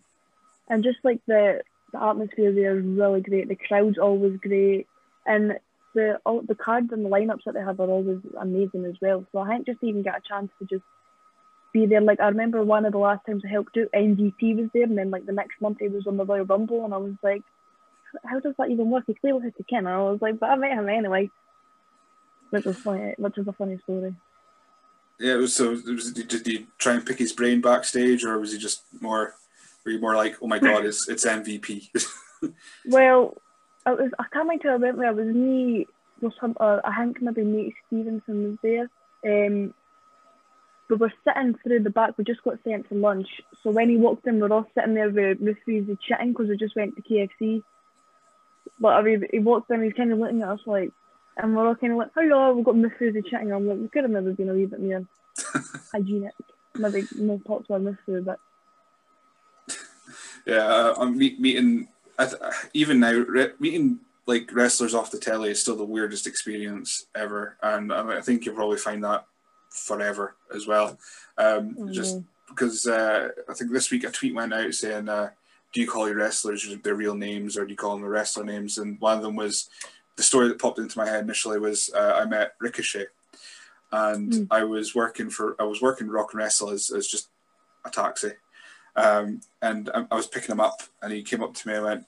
[0.70, 1.62] and just like the
[1.94, 3.48] the atmosphere there is really great.
[3.48, 4.88] The crowd's always great,
[5.26, 5.54] and
[5.94, 9.26] the all the cards and the lineups that they have are always amazing as well.
[9.32, 10.84] So I think just even get a chance to just
[11.76, 12.02] be there.
[12.02, 14.98] Like I remember one of the last times I helped out, MVP was there, and
[14.98, 17.44] then like the next month he was on the Royal Rumble, and I was like,
[18.24, 19.04] how does that even work?
[19.06, 19.80] He clearly has to ken.
[19.80, 21.30] And I was like, but I met him anyway.
[22.50, 23.14] Which was funny.
[23.18, 24.16] Which is a funny story.
[25.20, 25.72] Yeah, it was so.
[25.72, 29.36] Was, did he try and pick his brain backstage, or was he just more?
[29.86, 31.90] Were you more like, oh my god, it's it's MVP?
[32.86, 33.38] Well,
[33.86, 35.08] I was, I can't mind who I went with.
[35.08, 35.88] It was me,
[36.22, 38.90] was some, uh, I think maybe Nate Stevenson was there.
[39.26, 39.74] Um,
[40.90, 43.28] we were sitting through the back, we just got sent to lunch.
[43.64, 46.58] So when he walked in, we were all sitting there with Muffizi chatting because we
[46.58, 47.64] just went to KFC.
[48.80, 50.92] But I mean, he walked in, he's kind of looking at us like,
[51.38, 53.52] and we're all kind of like, hello, we've got Muffizi chatting.
[53.52, 55.08] I'm like, we could have maybe been a wee bit more
[55.92, 56.34] hygienic.
[56.76, 58.40] Maybe no talk to our Muffizi, but
[60.46, 61.88] yeah, uh, I'm meet, meeting.
[62.18, 62.42] I th-
[62.74, 67.58] even now, re- meeting like wrestlers off the telly is still the weirdest experience ever,
[67.64, 69.26] and I, I think you'll probably find that
[69.76, 70.98] forever as well.
[71.38, 75.30] Um, Just because uh, I think this week a tweet went out saying, uh,
[75.74, 78.44] "Do you call your wrestlers their real names, or do you call them the wrestler
[78.46, 79.70] names?" And one of them was
[80.16, 83.08] the story that popped into my head initially was uh, I met Ricochet,
[83.92, 84.48] and Mm.
[84.52, 87.28] I was working for I was working Rock and Wrestle as, as just
[87.84, 88.32] a taxi,
[88.96, 91.84] um, and I, I was picking him up, and he came up to me and
[91.86, 92.06] went,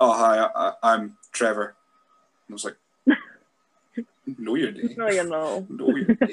[0.00, 1.74] "Oh hi, I, I'm Trevor,"
[2.46, 2.76] and I was like,
[4.38, 4.96] "No, you're not.
[4.96, 5.66] no, you know.
[5.70, 6.30] No, you're not.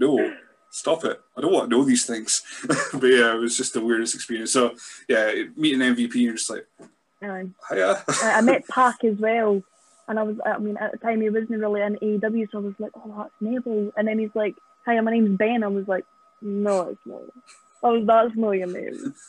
[0.00, 0.34] No."
[0.72, 1.20] Stop it!
[1.36, 2.42] I don't want to know these things.
[2.94, 4.52] but yeah, it was just the weirdest experience.
[4.52, 4.76] So
[5.08, 6.64] yeah, meeting MVP, you're just like,
[7.22, 8.04] Um, hiya.
[8.22, 9.62] I, met Pac as well,
[10.06, 12.60] and I was, I mean, at the time he wasn't really in AEW, so I
[12.60, 13.90] was like, oh, that's Neville.
[13.96, 14.54] And then he's like,
[14.86, 15.64] hi, my name's Ben.
[15.64, 16.04] I was like,
[16.40, 17.20] no, it's not.
[17.82, 19.14] Was, that's not your name.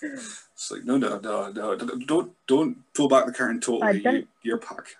[0.62, 1.76] It's like no, no, no, no.
[1.76, 4.00] Don't don't, pull back the curtain totally.
[4.04, 4.96] You, you're Pac.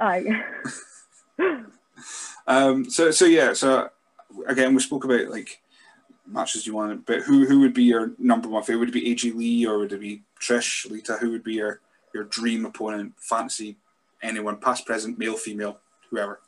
[0.00, 0.44] Aye.
[2.46, 2.90] Um.
[2.90, 3.54] So so yeah.
[3.54, 3.88] So
[4.46, 5.60] again, we spoke about like
[6.26, 8.80] matches you want, but who who would be your number one favorite?
[8.80, 11.18] Would it be AJ Lee or would it be Trish, Lita?
[11.20, 11.80] Who would be your
[12.12, 13.14] your dream opponent?
[13.18, 13.76] Fantasy
[14.24, 15.78] anyone, past, present, male, female,
[16.10, 16.40] whoever.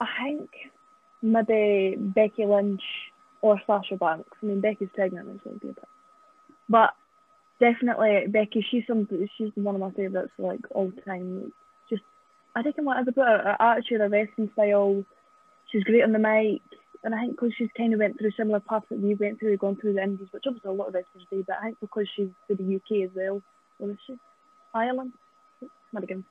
[0.00, 0.50] I think
[1.22, 2.82] maybe Becky Lynch
[3.42, 4.30] or Sasha Banks.
[4.42, 5.84] I mean, Becky's pregnant, going to be a bit.
[6.68, 6.94] But
[7.60, 11.52] definitely Becky, she's some, she's one of my favourites like all time.
[11.90, 12.02] Just,
[12.54, 15.04] I think i what is about her, her attitude, her wrestling style.
[15.70, 16.62] She's great on the mic.
[17.04, 19.58] And I think because she's kind of went through similar paths that we went through,
[19.58, 22.08] gone through the Indies, which obviously a lot of wrestlers do, but I think because
[22.16, 23.42] she's to the UK as well.
[23.78, 24.16] Or is she?
[24.74, 25.12] Ireland?
[25.92, 26.24] Madigan.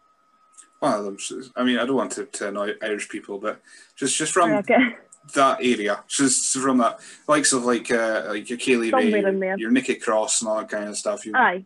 [0.82, 1.18] Of
[1.56, 3.62] I mean, I don't want to, to annoy Irish people, but
[3.96, 4.96] just just from okay.
[5.34, 9.10] that area, just from that likes of like uh, like your Kay Lee Ray,
[9.58, 11.26] your, Nikki Cross, and all that kind of stuff.
[11.26, 11.64] You, Aye.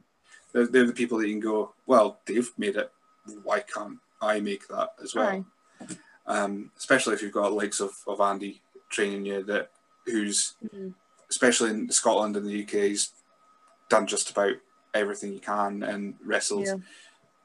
[0.54, 1.74] they're, they're the people that you can go.
[1.88, 2.92] Well, they've made it.
[3.42, 5.44] Why can't I make that as well?
[5.82, 5.86] Aye.
[6.28, 9.72] Um, especially if you've got likes of, of Andy training you, that
[10.06, 10.94] who's Mhm.
[11.30, 13.12] especially in Scotland and the UK, he's
[13.90, 14.56] done just about
[14.94, 16.76] everything you can and wrestled Yeah.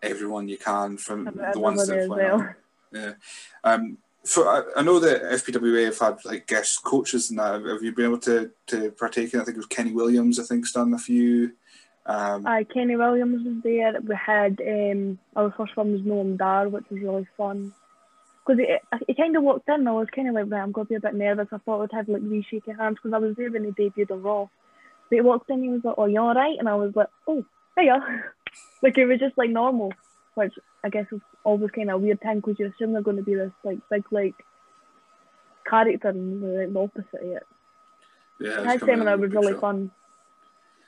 [0.02, 2.54] everyone you can from the ones that went on.
[2.92, 3.12] Yeah.
[3.64, 7.64] Um, for, I, I know that FPWA have had like guest coaches and that.
[7.64, 9.40] Have you been able to, to partake in?
[9.40, 10.38] I think it was Kenny Williams.
[10.38, 11.52] I think's done a few.
[12.06, 13.94] Um, Aye, Kenny Williams was there.
[14.00, 17.72] We had um, our first one was Noam Dar, which was really fun.
[18.44, 20.72] Because he, he kind of walked in, and I was kind of like, right, I'm
[20.72, 21.48] going to be a bit nervous.
[21.52, 24.10] I thought I'd have like wee shaky hands because I was there when he debuted
[24.10, 24.48] on Raw.
[25.08, 26.58] But he walked in, he was like, oh, you alright?
[26.58, 27.44] And I was like, oh,
[27.78, 28.00] hiya.
[28.82, 29.92] like it was just like normal,
[30.34, 33.16] which I guess is always kind of a weird thing because you assume they're going
[33.18, 34.34] to be this like big like
[35.68, 37.46] character and like the opposite of it.
[38.40, 39.60] yeah, His seminar in was really show.
[39.60, 39.90] fun.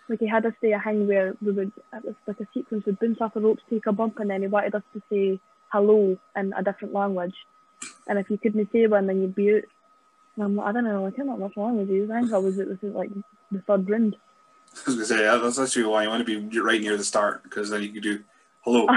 [0.09, 2.85] Like he had us say a hang where we would it was like a sequence
[2.87, 5.41] we'd bounce off the ropes, take a bump, and then he wanted us to say
[5.73, 7.35] hello in a different language.
[8.07, 9.63] And if you couldn't say one, then you'd be out.
[10.37, 12.11] And I'm like, I don't know, I don't know what language is.
[12.11, 13.11] I think I was this is like
[13.51, 14.17] the third round.
[14.75, 17.05] I was gonna say yeah, that's actually why you want to be right near the
[17.05, 18.25] start because then you can do
[18.63, 18.89] hello,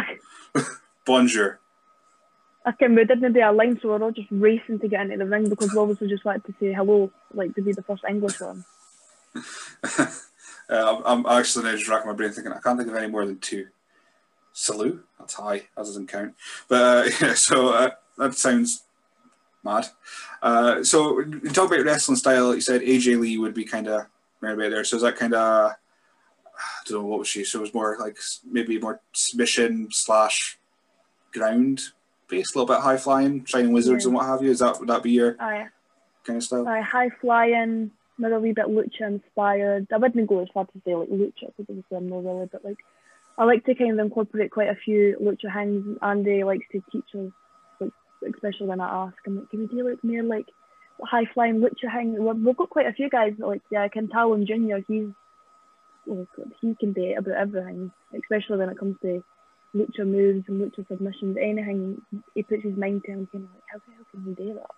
[1.06, 1.60] bonjour.
[2.66, 5.18] I can we didn't do a line, so we're all just racing to get into
[5.18, 8.04] the ring because we obviously just wanted to say hello, like to be the first
[8.10, 8.66] English one.
[10.00, 10.08] uh,
[10.70, 13.26] I'm, I'm actually now just racking my brain thinking I can't think of any more
[13.26, 13.68] than two.
[14.68, 16.36] Salute, that's high, that doesn't count.
[16.68, 18.84] But uh, yeah, so uh, that sounds
[19.64, 19.88] mad.
[20.42, 22.54] Uh, so you talk about wrestling style.
[22.54, 24.08] You said AJ Lee would be kind of
[24.42, 24.84] right about there.
[24.84, 25.76] So is that kind of I
[26.86, 27.44] don't know what was she?
[27.44, 28.18] So it was more like
[28.50, 30.58] maybe more submission slash
[31.34, 31.82] ground
[32.28, 34.10] based, a little bit high flying, shining wizards Yeah.
[34.10, 34.52] and what have you.
[34.52, 35.70] Is that would that be your kind
[36.28, 36.66] of style?
[36.66, 39.88] High flying, maybe a wee bit lucha inspired.
[39.94, 42.66] I wouldn't go as far to say like lucha because obviously I'm not really, but
[42.66, 42.78] like
[43.38, 45.98] I like to kind of incorporate quite a few lucha hangs.
[46.02, 47.32] Andy likes to teach us,
[47.80, 50.48] like especially when I ask him, like, can we do like more like
[51.04, 52.14] high flying lucha hang?
[52.24, 54.84] We've, got quite a few guys like yeah, Kentalon Junior.
[54.88, 55.10] He's
[56.08, 56.28] God,
[56.62, 59.24] he can do about everything, especially when it comes to
[59.76, 61.38] lucha moves and lucha submissions.
[61.40, 62.02] Anything
[62.34, 64.54] he puts his mind to, I'm kind of like how the hell can he do
[64.56, 64.72] that?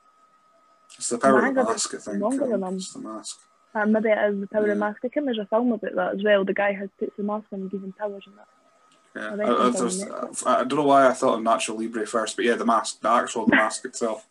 [0.98, 2.22] It's the power of the mask, I think.
[2.22, 2.76] longer um, than them.
[2.76, 3.40] It's the mask.
[3.76, 4.74] Uh, maybe it is the power Yeah.
[4.74, 5.00] of mask.
[5.06, 6.44] I think there's a film about that as well.
[6.44, 8.48] The guy has puts the mask on and gives him powers and that.
[9.16, 10.48] Yeah, I I, I, it's on was- Netflix.
[10.48, 13.10] I don't know why I thought of Nacho Libre first, but yeah, the mask, the
[13.10, 14.26] actual mask itself.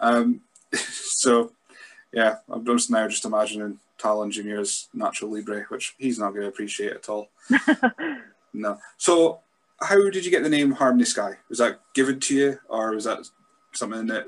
[0.00, 0.40] Um,
[0.74, 1.52] so,
[2.12, 4.62] yeah, I'm just now just imagining Talon Jr.
[4.96, 7.28] Nacho Libre, which he's not going to appreciate at all.
[8.54, 8.76] No.
[8.98, 9.40] So,
[9.80, 11.38] how did you get the name Harmony Skye?
[11.48, 13.26] Was that given to you, or was that
[13.72, 14.26] something that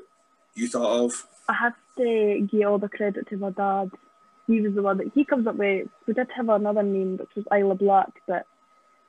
[0.54, 1.26] you thought of?
[1.46, 3.90] I have to give all the credit to my dad.
[4.46, 5.88] He was the one that he comes up with.
[6.06, 8.46] We did have another name which was Isla Black, but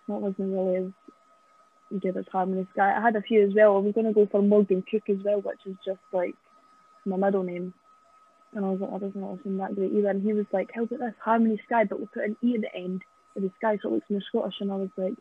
[0.07, 2.95] that wasn't really as good as Harmony Skye.
[2.95, 3.75] I had a few as well.
[3.75, 6.35] I was going to go for Morgan Cook as well, which is just like
[7.05, 7.73] my middle name.
[8.53, 10.09] And I was like, I doesn't really seem that great either.
[10.09, 12.61] And he was like, How about this Harmony Sky, but we'll put an E at
[12.61, 13.01] the end
[13.35, 14.61] of the sky so it looks more Scottish.
[14.61, 15.13] And I was like,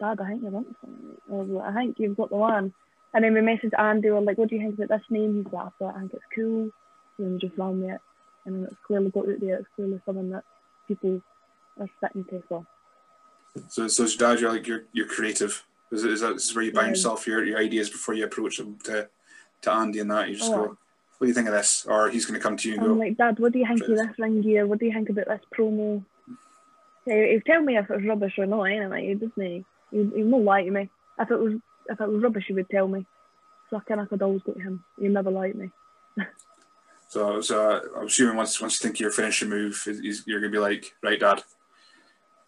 [0.00, 1.16] Dad, I think you're onto something.
[1.30, 2.74] I was like, I think you've got the one.
[3.14, 5.44] And then we messaged Andy, we were like, what do you think about this name?
[5.44, 6.70] He's like, I think it's cool.
[7.18, 8.00] And we just ran with it.
[8.44, 9.56] And it's clearly got out there.
[9.56, 10.44] It's clearly something that
[10.88, 11.20] people
[11.78, 12.42] are sticking to.
[12.48, 12.66] So,
[13.68, 15.64] So, so your dad, you're like you're you're creative.
[15.90, 17.10] Is, it, is that this is where you bounce Yeah.
[17.10, 19.08] off your, your ideas before you approach them to
[19.62, 20.28] to Andy and that?
[20.28, 20.54] You just Oh.
[20.56, 20.78] go, "What
[21.20, 22.98] do you think of this?" Or he's going to come to you and I'm go,
[22.98, 24.66] like, Dad, what do you think of this ring gear?
[24.66, 26.04] What do you think about this promo?
[27.06, 29.08] Yeah, he'd tell me if it was rubbish or not, anyway.
[29.08, 30.88] He doesn't, he, he'd not lie to me.
[31.18, 31.54] If it was
[31.88, 33.04] if it was rubbish, he would tell me.
[33.70, 34.84] So I kind of could always go to him.
[34.98, 35.70] He'd never lie to me.
[37.12, 39.86] So, so uh, I'm assuming once once you think you're finishing move,
[40.24, 41.42] you're gonna be like, right, Dad,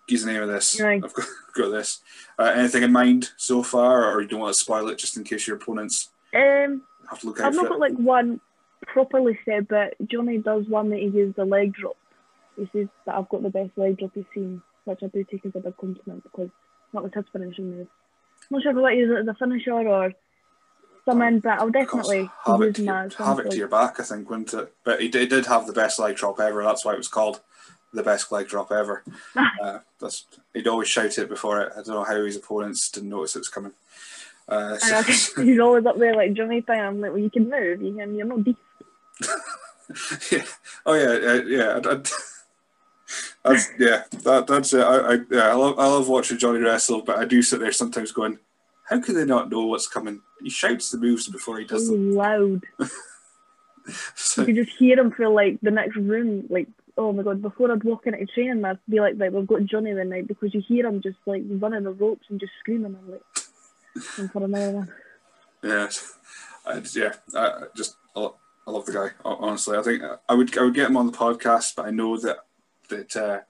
[0.09, 0.81] he's the name of this.
[0.81, 1.05] Right.
[1.05, 2.01] I've got, got this.
[2.39, 5.25] Uh, anything in mind so far, or you don't want to spoil it just in
[5.25, 7.69] case your opponents Um, have to look out I've not it?
[7.69, 8.41] got like one
[8.87, 11.99] properly said, but Johnny does one that he gives the leg drop.
[12.57, 15.45] He says that I've got the best leg drop he's seen, which I do take
[15.45, 16.49] as a big compliment because
[16.95, 17.89] that was his finishing move.
[18.51, 20.15] I'm not sure if I want to use it as a finisher or
[21.05, 24.03] something, but I'll definitely have it, use to your, have it to your back, I
[24.03, 24.73] think, wouldn't it?
[24.85, 26.63] But he did, did have the best leg drop ever.
[26.63, 27.41] That's why it was called
[27.93, 29.03] the best leg drop ever.
[29.63, 31.73] uh, that's he'd always shout it before it.
[31.73, 33.73] I don't know how his opponents didn't notice it was coming.
[34.49, 36.81] Uh, so- he's always up there like Johnny thing.
[36.81, 38.57] I'm like, well, you can move, you can, you're not deep.
[40.33, 40.45] yeah.
[40.87, 41.81] Oh yeah, uh, yeah.
[41.85, 42.03] I- I-
[43.45, 44.05] that's yeah.
[44.23, 44.81] That that's it.
[44.81, 45.51] I, I yeah.
[45.51, 48.39] I love I love watching Johnny wrestle, but I do sit there sometimes going,
[48.85, 50.21] how can they not know what's coming?
[50.43, 52.15] He shouts the moves before he does So them.
[52.15, 52.63] loud.
[54.17, 56.47] So, You could just hear him for like the next room.
[56.49, 59.65] Like, oh my god, before I'd walk into training, I'd be like, right, we've got
[59.67, 62.97] Johnny the night because you hear him just like running the ropes and just screaming.
[62.97, 64.93] I'm like, for another one.
[65.63, 65.89] yeah,
[66.65, 67.13] I, yeah.
[67.35, 68.29] I, I just I,
[68.67, 69.09] I love the guy.
[69.23, 72.17] Honestly, I think I would I would get him on the podcast, but I know
[72.21, 72.39] that
[72.89, 73.41] that uh,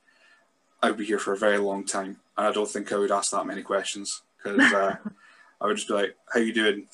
[0.83, 3.31] I'd be here for a very long time, and I don't think I would ask
[3.31, 4.97] that many questions because uh,
[5.65, 6.87] I would just be like, "How you doing?"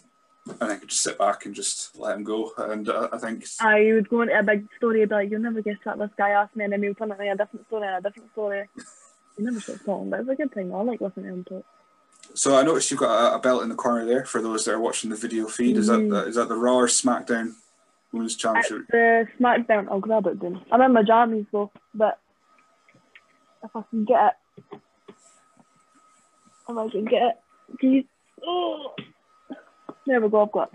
[0.61, 2.52] And I could just sit back and just let him go.
[2.56, 5.61] And uh, I think I would go into a big story, about like, you'll never
[5.61, 7.87] guess what this guy asked me, and then he would turn it a different story
[7.88, 8.68] and a different story.
[9.37, 10.72] You never stop talking, but it's a good thing.
[10.72, 11.64] I like listening to him talk.
[12.35, 12.56] so.
[12.56, 14.80] I noticed you've got a, a belt in the corner there for those that are
[14.80, 15.76] watching the video feed.
[15.76, 17.54] Is that the, is that the Raw or SmackDown
[18.12, 18.87] Women's It's Championship?
[18.90, 19.88] the SmackDown.
[19.90, 20.61] I'll grab it then.
[20.70, 22.18] I'm in my jammies though, but
[23.64, 24.37] if I can get
[24.72, 24.78] it,
[26.68, 27.35] if I can get it,
[27.78, 28.06] please.
[28.46, 28.94] Oh,
[30.07, 30.42] there we go.
[30.42, 30.70] I've got.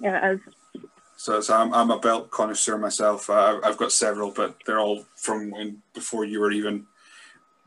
[0.00, 0.82] Yeah, it is.
[1.16, 3.30] So, so I'm, I'm a belt connoisseur myself.
[3.30, 6.86] Uh, I've got several, but they're all from when before you were even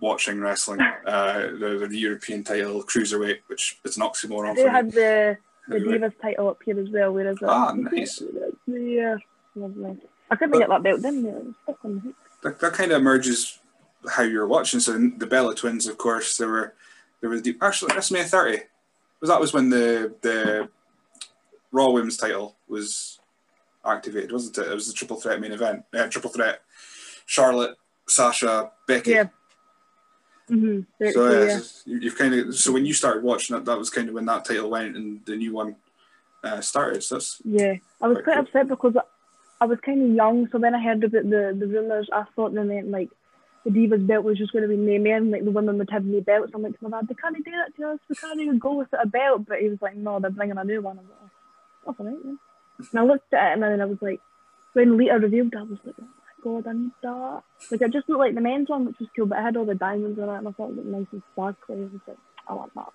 [0.01, 0.81] watching wrestling.
[0.81, 4.91] Uh, the, the European title, cruiserweight, which is an oxymoron They had me.
[4.91, 5.37] the
[5.69, 5.79] the.
[5.79, 7.13] Divas title up here as well.
[7.13, 7.47] Where is it?
[7.47, 8.21] Ah, nice.
[8.67, 9.15] Yeah,
[9.55, 9.97] lovely.
[10.29, 11.53] I couldn't But- get that belt, I?
[11.63, 12.15] Stuck on the hook.
[12.43, 13.57] That, that kind of merges
[14.09, 14.79] how you're watching.
[14.79, 16.73] So the Bella twins, of course, there were
[17.21, 18.59] there was the actually WrestleMania 30.
[19.25, 20.69] Was that was when the the
[21.71, 23.17] Raw Women's title was
[23.83, 24.67] activated, wasn't it?
[24.67, 25.83] It was the triple threat main event.
[25.91, 26.61] Uh, triple threat.
[27.25, 27.75] Charlotte,
[28.07, 29.11] Sasha, Becky.
[29.11, 29.29] Yeah.
[30.47, 31.09] Mm-hmm.
[31.11, 31.57] So yeah, yeah.
[31.57, 34.13] so you- you've kind of so when you started watching it, that was kind of
[34.13, 35.75] when that title went and the new one
[36.43, 37.01] uh, started.
[37.01, 38.95] So that's Yeah, I was Quite quite upset because
[39.59, 42.53] I was kind of young, so when I heard about the, the rumours, I thought
[42.53, 43.09] they meant like
[43.65, 46.05] the Divas belt was just going to be no men, like the women would have
[46.05, 46.51] new belts.
[46.53, 48.75] I'm like, to my dad, they can't do that to us, we can't even go
[48.75, 49.47] with a belt.
[49.47, 50.99] But he was like, no, they're bringing a new one.
[50.99, 51.31] I was like,
[51.87, 52.39] oh, all right then.
[52.91, 54.21] And I looked at it and then I was like,
[54.73, 57.41] when Lita revealed I was like, oh my god, I need that.
[57.71, 59.65] Like, it just looked like the men's one, which was cool, but it had all
[59.65, 61.75] the diamonds on it and I thought it looked nice and sparkly.
[61.75, 62.93] I was like, I want that.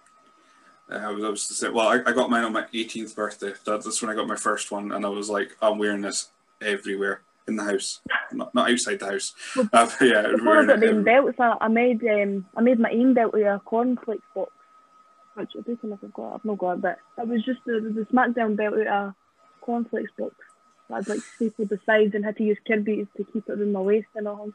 [0.93, 3.17] uh, I was, I was to say, well, I, I got mine on my 18th
[3.17, 3.55] birthday.
[3.67, 6.29] That's when I got my first one, and I was like, I'm wearing this
[6.61, 8.01] everywhere in the house,
[8.33, 9.35] not, not outside the house.
[9.57, 12.91] Well, Uh, yeah, Before I got the belts, I, I made um, I made my
[12.91, 14.53] own belt with a cornflakes box,
[15.35, 16.35] which I do think I've got.
[16.37, 19.15] I've not got it, but it was just the the SmackDown belt with a
[19.61, 20.35] cornflakes box.
[20.93, 23.81] I'd like stapled the sides and had to use Kirby's to keep it in my
[23.81, 24.51] waist and all.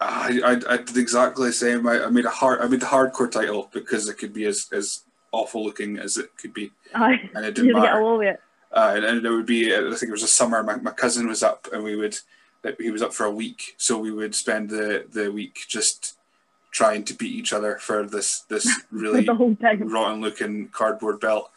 [0.00, 1.86] I, I, I did exactly the same.
[1.86, 4.66] I, I made a hard I made the hardcore title because it could be as,
[4.72, 8.00] as awful looking as it could be, Aye, and it didn't had get matter.
[8.00, 8.40] away with it.
[8.72, 10.62] Uh, and, and it would be I think it was a summer.
[10.62, 12.18] My, my cousin was up, and we would
[12.78, 16.16] he was up for a week, so we would spend the the week just
[16.72, 19.88] trying to beat each other for this this really the whole time.
[19.92, 21.50] rotten looking cardboard belt.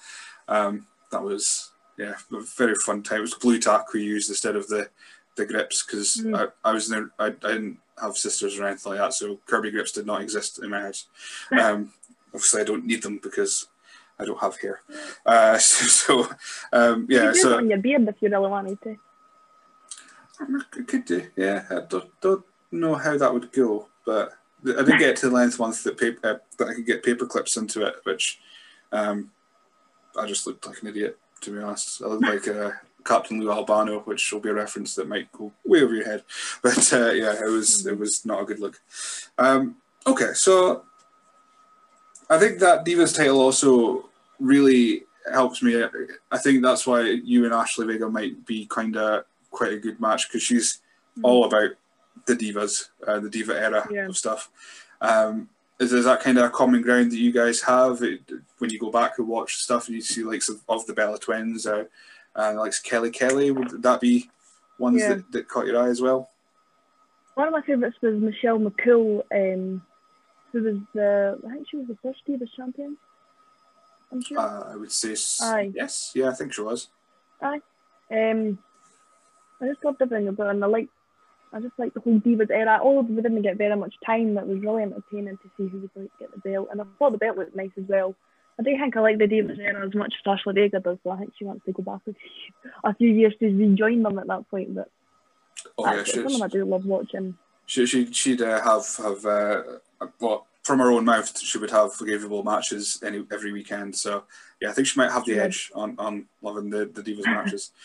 [0.47, 3.19] Um, that was yeah, a very fun time.
[3.19, 4.89] It was blue tack we used instead of the
[5.35, 6.37] the grips because Mm.
[6.63, 9.91] I, I was in I didn't have sisters or anything like that, so Kirby grips
[9.91, 11.07] did not exist in my house.
[11.51, 11.91] Um,
[12.33, 13.67] obviously, I don't need them because
[14.23, 14.81] I don't have hair.
[15.25, 15.85] Uh, so,
[16.25, 16.35] so
[16.71, 18.97] um, You yeah, could so on your beard if you really wanted to.
[20.39, 21.27] I could do.
[21.35, 24.33] Yeah, I don't, don't know how that would go, but
[24.65, 27.25] I did get to the length once that paper uh, that I could get paper
[27.25, 28.39] clips into it, which
[28.91, 29.31] um,
[30.17, 32.01] I just looked like an idiot to be honest.
[32.01, 32.71] I looked like uh,
[33.05, 36.23] Captain Lou Albano, which will be a reference that might go way over your head.
[36.61, 38.79] But uh, yeah, it was it was not a good look.
[39.37, 39.75] Um,
[40.07, 40.83] okay, so
[42.29, 44.09] I think that Divas title also
[44.43, 45.81] really helps me.
[46.31, 49.99] I think that's why you and Ashley Vega might be kind of quite a good
[49.99, 50.81] match because she's
[51.21, 51.71] all about
[52.25, 54.07] the divas, uh, the diva era Yeah.
[54.07, 54.49] of stuff.
[55.01, 58.21] Um, is, is that kind of a common ground that you guys have it,
[58.59, 61.17] when you go back and watch stuff and you see likes of, of the Bella
[61.17, 61.89] Twins or
[62.35, 63.51] uh, likes Kelly Kelly?
[63.51, 64.29] Would that be
[64.79, 65.15] ones Yeah.
[65.15, 66.29] that, that caught your eye as well?
[67.35, 69.81] One of my favourites was Michelle McCool, um,
[70.51, 72.97] who was the, I think she was the first Divas champion.
[74.13, 74.39] I'm sure.
[74.39, 75.71] Uh, I would say Aye.
[75.73, 76.11] yes.
[76.13, 76.87] Yeah, I think she was.
[77.41, 77.61] Aye.
[78.11, 78.59] Um,
[79.59, 80.89] I just loved everything about it, and I like,
[81.51, 82.79] I just like the whole Divas era.
[82.81, 85.89] Although we didn't get very much time, it was really entertaining to see who was
[85.95, 88.15] going to get the belt, and I thought the belt looked nice as well.
[88.59, 91.09] I do think I like the Divas era as much as Ashley Vega does, so
[91.09, 92.01] I think she wants to go back
[92.83, 94.75] a few, years to rejoin them at that point.
[94.75, 94.89] But
[95.77, 97.35] Oh yeah, that's she, something I do love watching.
[97.65, 99.63] she, she she'd uh, have have uh,
[100.19, 103.95] well from her own mouth she would have forgivable matches any every weekend.
[103.95, 104.23] So
[104.61, 107.71] yeah, I think she might have the edge on, on loving the the divas matches.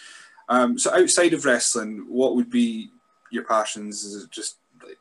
[0.50, 2.90] Um, so outside of wrestling, what would be
[3.30, 4.02] your passions?
[4.02, 4.96] Is it just like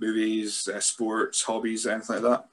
[0.00, 2.48] movies, uh, sports, hobbies, anything like that?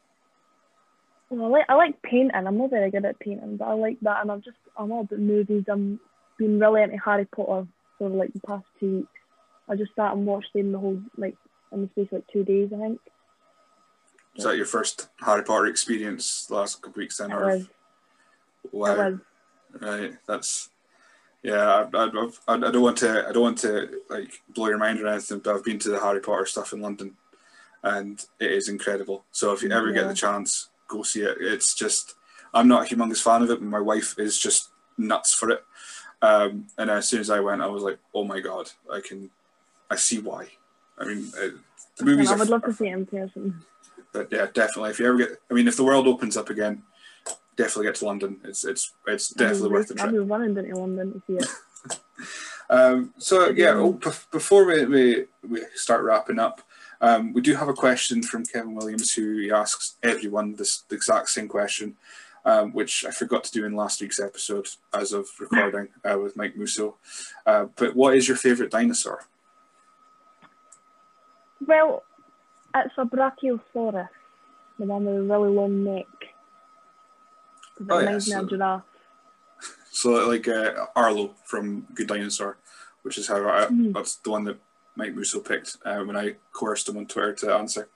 [1.32, 2.32] Well, I like I like painting.
[2.36, 5.02] I'm not very good at painting, but I like that, and I'm just I'm all
[5.02, 5.64] about movies.
[5.68, 6.00] I'm
[6.38, 9.10] been really into Harry Potter for like the past two weeks.
[9.68, 11.36] I just sat and watched them the whole like
[11.72, 13.00] in the space of like two days, I think.
[14.36, 17.32] Is that your first Harry Potter experience the last couple of weeks then?
[17.32, 17.68] It Or was,
[18.72, 19.20] wow, it was.
[19.82, 20.14] right?
[20.28, 20.70] That's
[21.44, 21.88] yeah.
[21.94, 23.28] I, I, I, don't want to.
[23.28, 26.00] I don't want to like blow your mind or anything, but I've been to the
[26.00, 27.16] Harry Potter stuff in London,
[27.84, 29.26] and it is incredible.
[29.32, 31.38] So if you ever get the chance, go see it.
[31.40, 32.16] It's just.
[32.52, 35.64] I'm not a humongous fan of it, but my wife is just nuts for it.
[36.22, 39.30] Um, and as soon as I went, I was like, "Oh my god, I can,
[39.90, 40.48] I see why."
[40.98, 41.50] I mean, uh,
[41.98, 43.64] the movies I are, would love to see it in person.
[44.12, 44.92] But yeah, definitely.
[44.92, 46.84] If you ever get, I mean, if the world opens up again,
[47.56, 48.40] definitely get to London.
[48.44, 50.22] It's it's it's definitely worth the I'll trip.
[50.22, 52.00] be running down to London to see it.
[52.70, 56.62] Um, so yeah, oh, bef- before we, we we start wrapping up,
[57.02, 60.96] um, we do have a question from Kevin Williams who he asks everyone this the
[60.96, 61.98] exact same question,
[62.46, 66.38] um, which I forgot to do in last week's episode as of recording uh, with
[66.38, 66.98] Mike Musso.
[67.46, 69.26] Uh, but what is your favorite dinosaur?
[71.66, 72.04] Well,
[72.76, 74.10] it's a Brachiosaurus,
[74.78, 76.06] the one with a really long neck.
[77.82, 78.84] Oh, yeah, reminds me of so- a giraffe.
[79.92, 82.58] So like uh, Arlo from Good Dinosaur,
[83.02, 83.94] which is how I, Mhm.
[83.94, 84.58] that's the one that
[84.96, 87.90] Mike Musso picked uh, when I coerced him on Twitter to answer.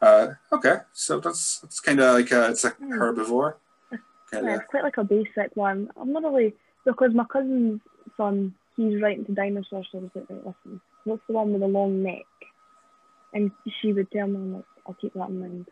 [0.00, 2.92] Uh, okay, so that's that's kind of like a, it's a Hmm.
[2.92, 3.54] herbivore.
[4.32, 5.90] Yeah, it's quite like a basic one.
[5.98, 6.54] I'm not really
[6.84, 7.80] because my cousin's
[8.16, 11.62] son, he's right into dinosaurs, so I was like, right, listen, what's the one with
[11.62, 12.26] the long neck?
[13.32, 13.50] And
[13.80, 15.68] she would tell me, like, I'll keep that in mind.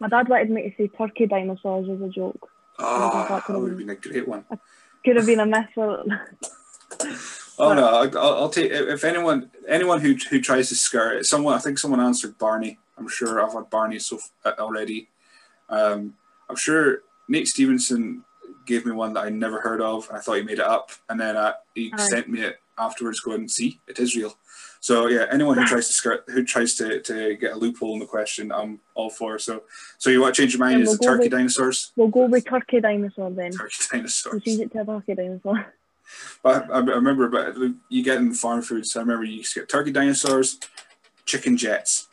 [0.00, 2.50] My dad wanted me to say turkey dinosaurs as a joke.
[2.78, 4.44] oh, that would have been a great one.
[5.04, 6.04] Could have been a miss for
[7.58, 11.26] Oh no, I'll, I'll take if anyone anyone who who tries to skirt it.
[11.26, 12.78] Someone I think someone answered Barney.
[12.98, 15.08] I'm sure I've had Barney so uh, already.
[15.68, 16.14] Um,
[16.50, 16.98] I'm sure
[17.28, 18.24] Nate Stevenson
[18.66, 20.08] gave me one that I never heard of.
[20.12, 22.06] I thought he made it up, and then uh, he Aye.
[22.08, 23.20] sent me it afterwards.
[23.20, 24.36] Going, see, it is real.
[24.80, 27.98] So yeah, anyone who tries to skirt, who tries to, to get a loophole in
[28.00, 29.38] the question, I'm all for.
[29.38, 29.62] So
[29.98, 30.74] so you want to change your mind?
[30.74, 31.92] And Is we'll it go turkey with- dinosaurs?
[31.96, 33.52] We'll go with turkey dinosaur then.
[33.52, 34.42] Turkey We'll dinosaurs.
[34.42, 35.72] change it to a turkey dinosaur.
[36.42, 37.56] But I, I remember, but
[37.88, 38.94] you get in farm foods.
[38.96, 40.60] I remember you get turkey dinosaurs,
[41.24, 42.06] chicken jets.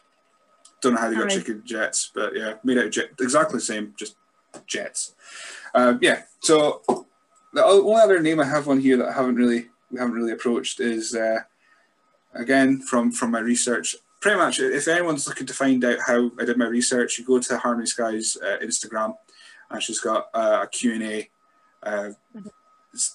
[0.82, 1.36] Don't know how they got Aye.
[1.36, 4.16] chicken jets, but yeah, made out of jet, exactly the same, just
[4.68, 5.14] jets.
[5.74, 6.24] Um, yeah.
[6.40, 6.82] So
[7.54, 10.32] the only other name I have on here that I haven't really we haven't really
[10.32, 11.40] approached is uh,
[12.34, 13.96] again from from my research.
[14.22, 17.40] Pretty much, if anyone's looking to find out how I did my research, you go
[17.40, 19.16] to Harmony Skye's uh, Instagram,
[19.70, 21.30] and she's got uh, a Q and A
[21.84, 22.10] uh,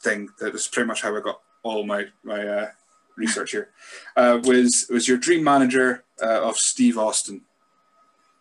[0.03, 0.29] thing.
[0.39, 2.71] That is pretty much how I got all my my uh,
[3.17, 3.71] research here.
[4.17, 7.43] Uh, was was your dream manager uh, of Steve Austin?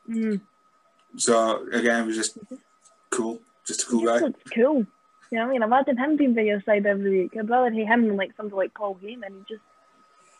[0.09, 0.41] Mm.
[1.15, 2.37] So again, it was just
[3.17, 4.19] cool, just a cool guy.
[4.19, 4.85] looks cool.
[5.29, 5.63] You know what I mean?
[5.63, 7.33] Imagine him being by your side every week.
[7.37, 9.39] I'd rather hear him than like somebody like Paul Heyman.
[9.39, 9.63] He just,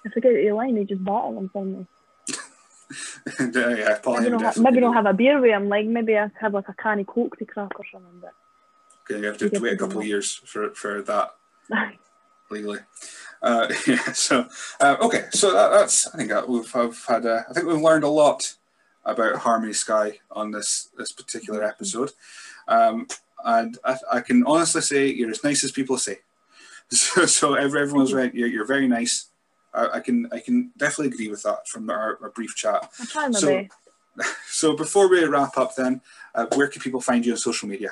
[0.06, 1.88] if they get out of your line, he just battle him suddenly.
[3.40, 5.68] and, uh, yeah, Paul Maybe Heyman not, maybe not have a beer with him.
[5.68, 8.22] Like maybe I have like a can of coke to crack or something.
[8.22, 8.34] But
[9.10, 11.36] Okay, you have to, to wait a couple of years for for that
[12.50, 12.80] legally.
[13.42, 14.12] Uh, yeah.
[14.12, 14.48] So
[14.82, 17.82] uh, okay, so that, that's I think that we've have had uh, I think we've
[17.82, 18.56] learned a lot
[19.06, 22.12] about Harmony Skye on this this particular episode,
[22.68, 23.08] um,
[23.44, 26.20] and I, I can honestly say you're as nice as people say.
[26.90, 28.34] So, so everyone's right.
[28.34, 29.26] You're, you're very nice.
[29.74, 32.90] I, I can I can definitely agree with that from our, our brief chat.
[32.96, 33.72] So- best.
[34.50, 36.02] So before we wrap up, then,
[36.34, 37.92] uh, where can people find you on social media?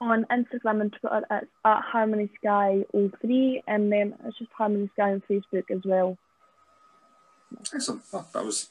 [0.00, 5.12] On Instagram and Twitter, it's at Harmony Skye 03 and then it's just Harmony Skye
[5.12, 6.18] on Facebook as well.
[7.72, 8.02] Excellent.
[8.12, 8.68] Well, that was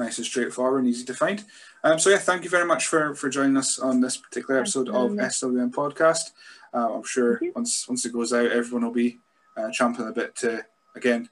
[0.00, 1.44] nice and straightforward and easy to find.
[1.84, 4.88] Um, so yeah, thank you very much for for joining us on this particular episode
[4.88, 5.12] of.
[5.12, 6.30] SWN Podcast.
[6.74, 9.18] Uh, I'm sure once once it goes out, everyone will be
[9.56, 10.64] uh, champing a bit to
[10.96, 11.28] again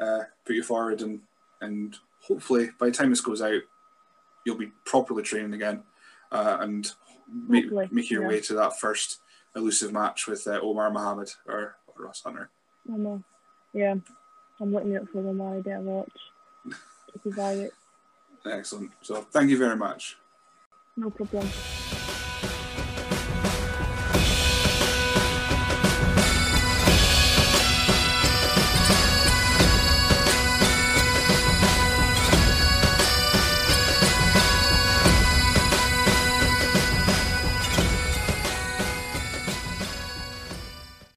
[0.00, 1.20] uh, put you forward and
[1.60, 3.62] and hopefully by the time this goes out,
[4.44, 5.82] you'll be properly training again
[6.32, 6.92] uh, and
[7.48, 8.28] make, Hopefully, make your yeah.
[8.28, 9.20] way to that first
[9.56, 12.50] elusive match with uh, Omar Mohammed or, or Ross Hunter.
[12.92, 13.22] I know.
[13.72, 13.94] Yeah.
[14.60, 16.10] I'm looking out for them I watch.
[17.24, 17.70] Take eye out.
[18.46, 18.92] Excellent.
[19.02, 20.16] So thank you very much.
[20.96, 21.48] No problem.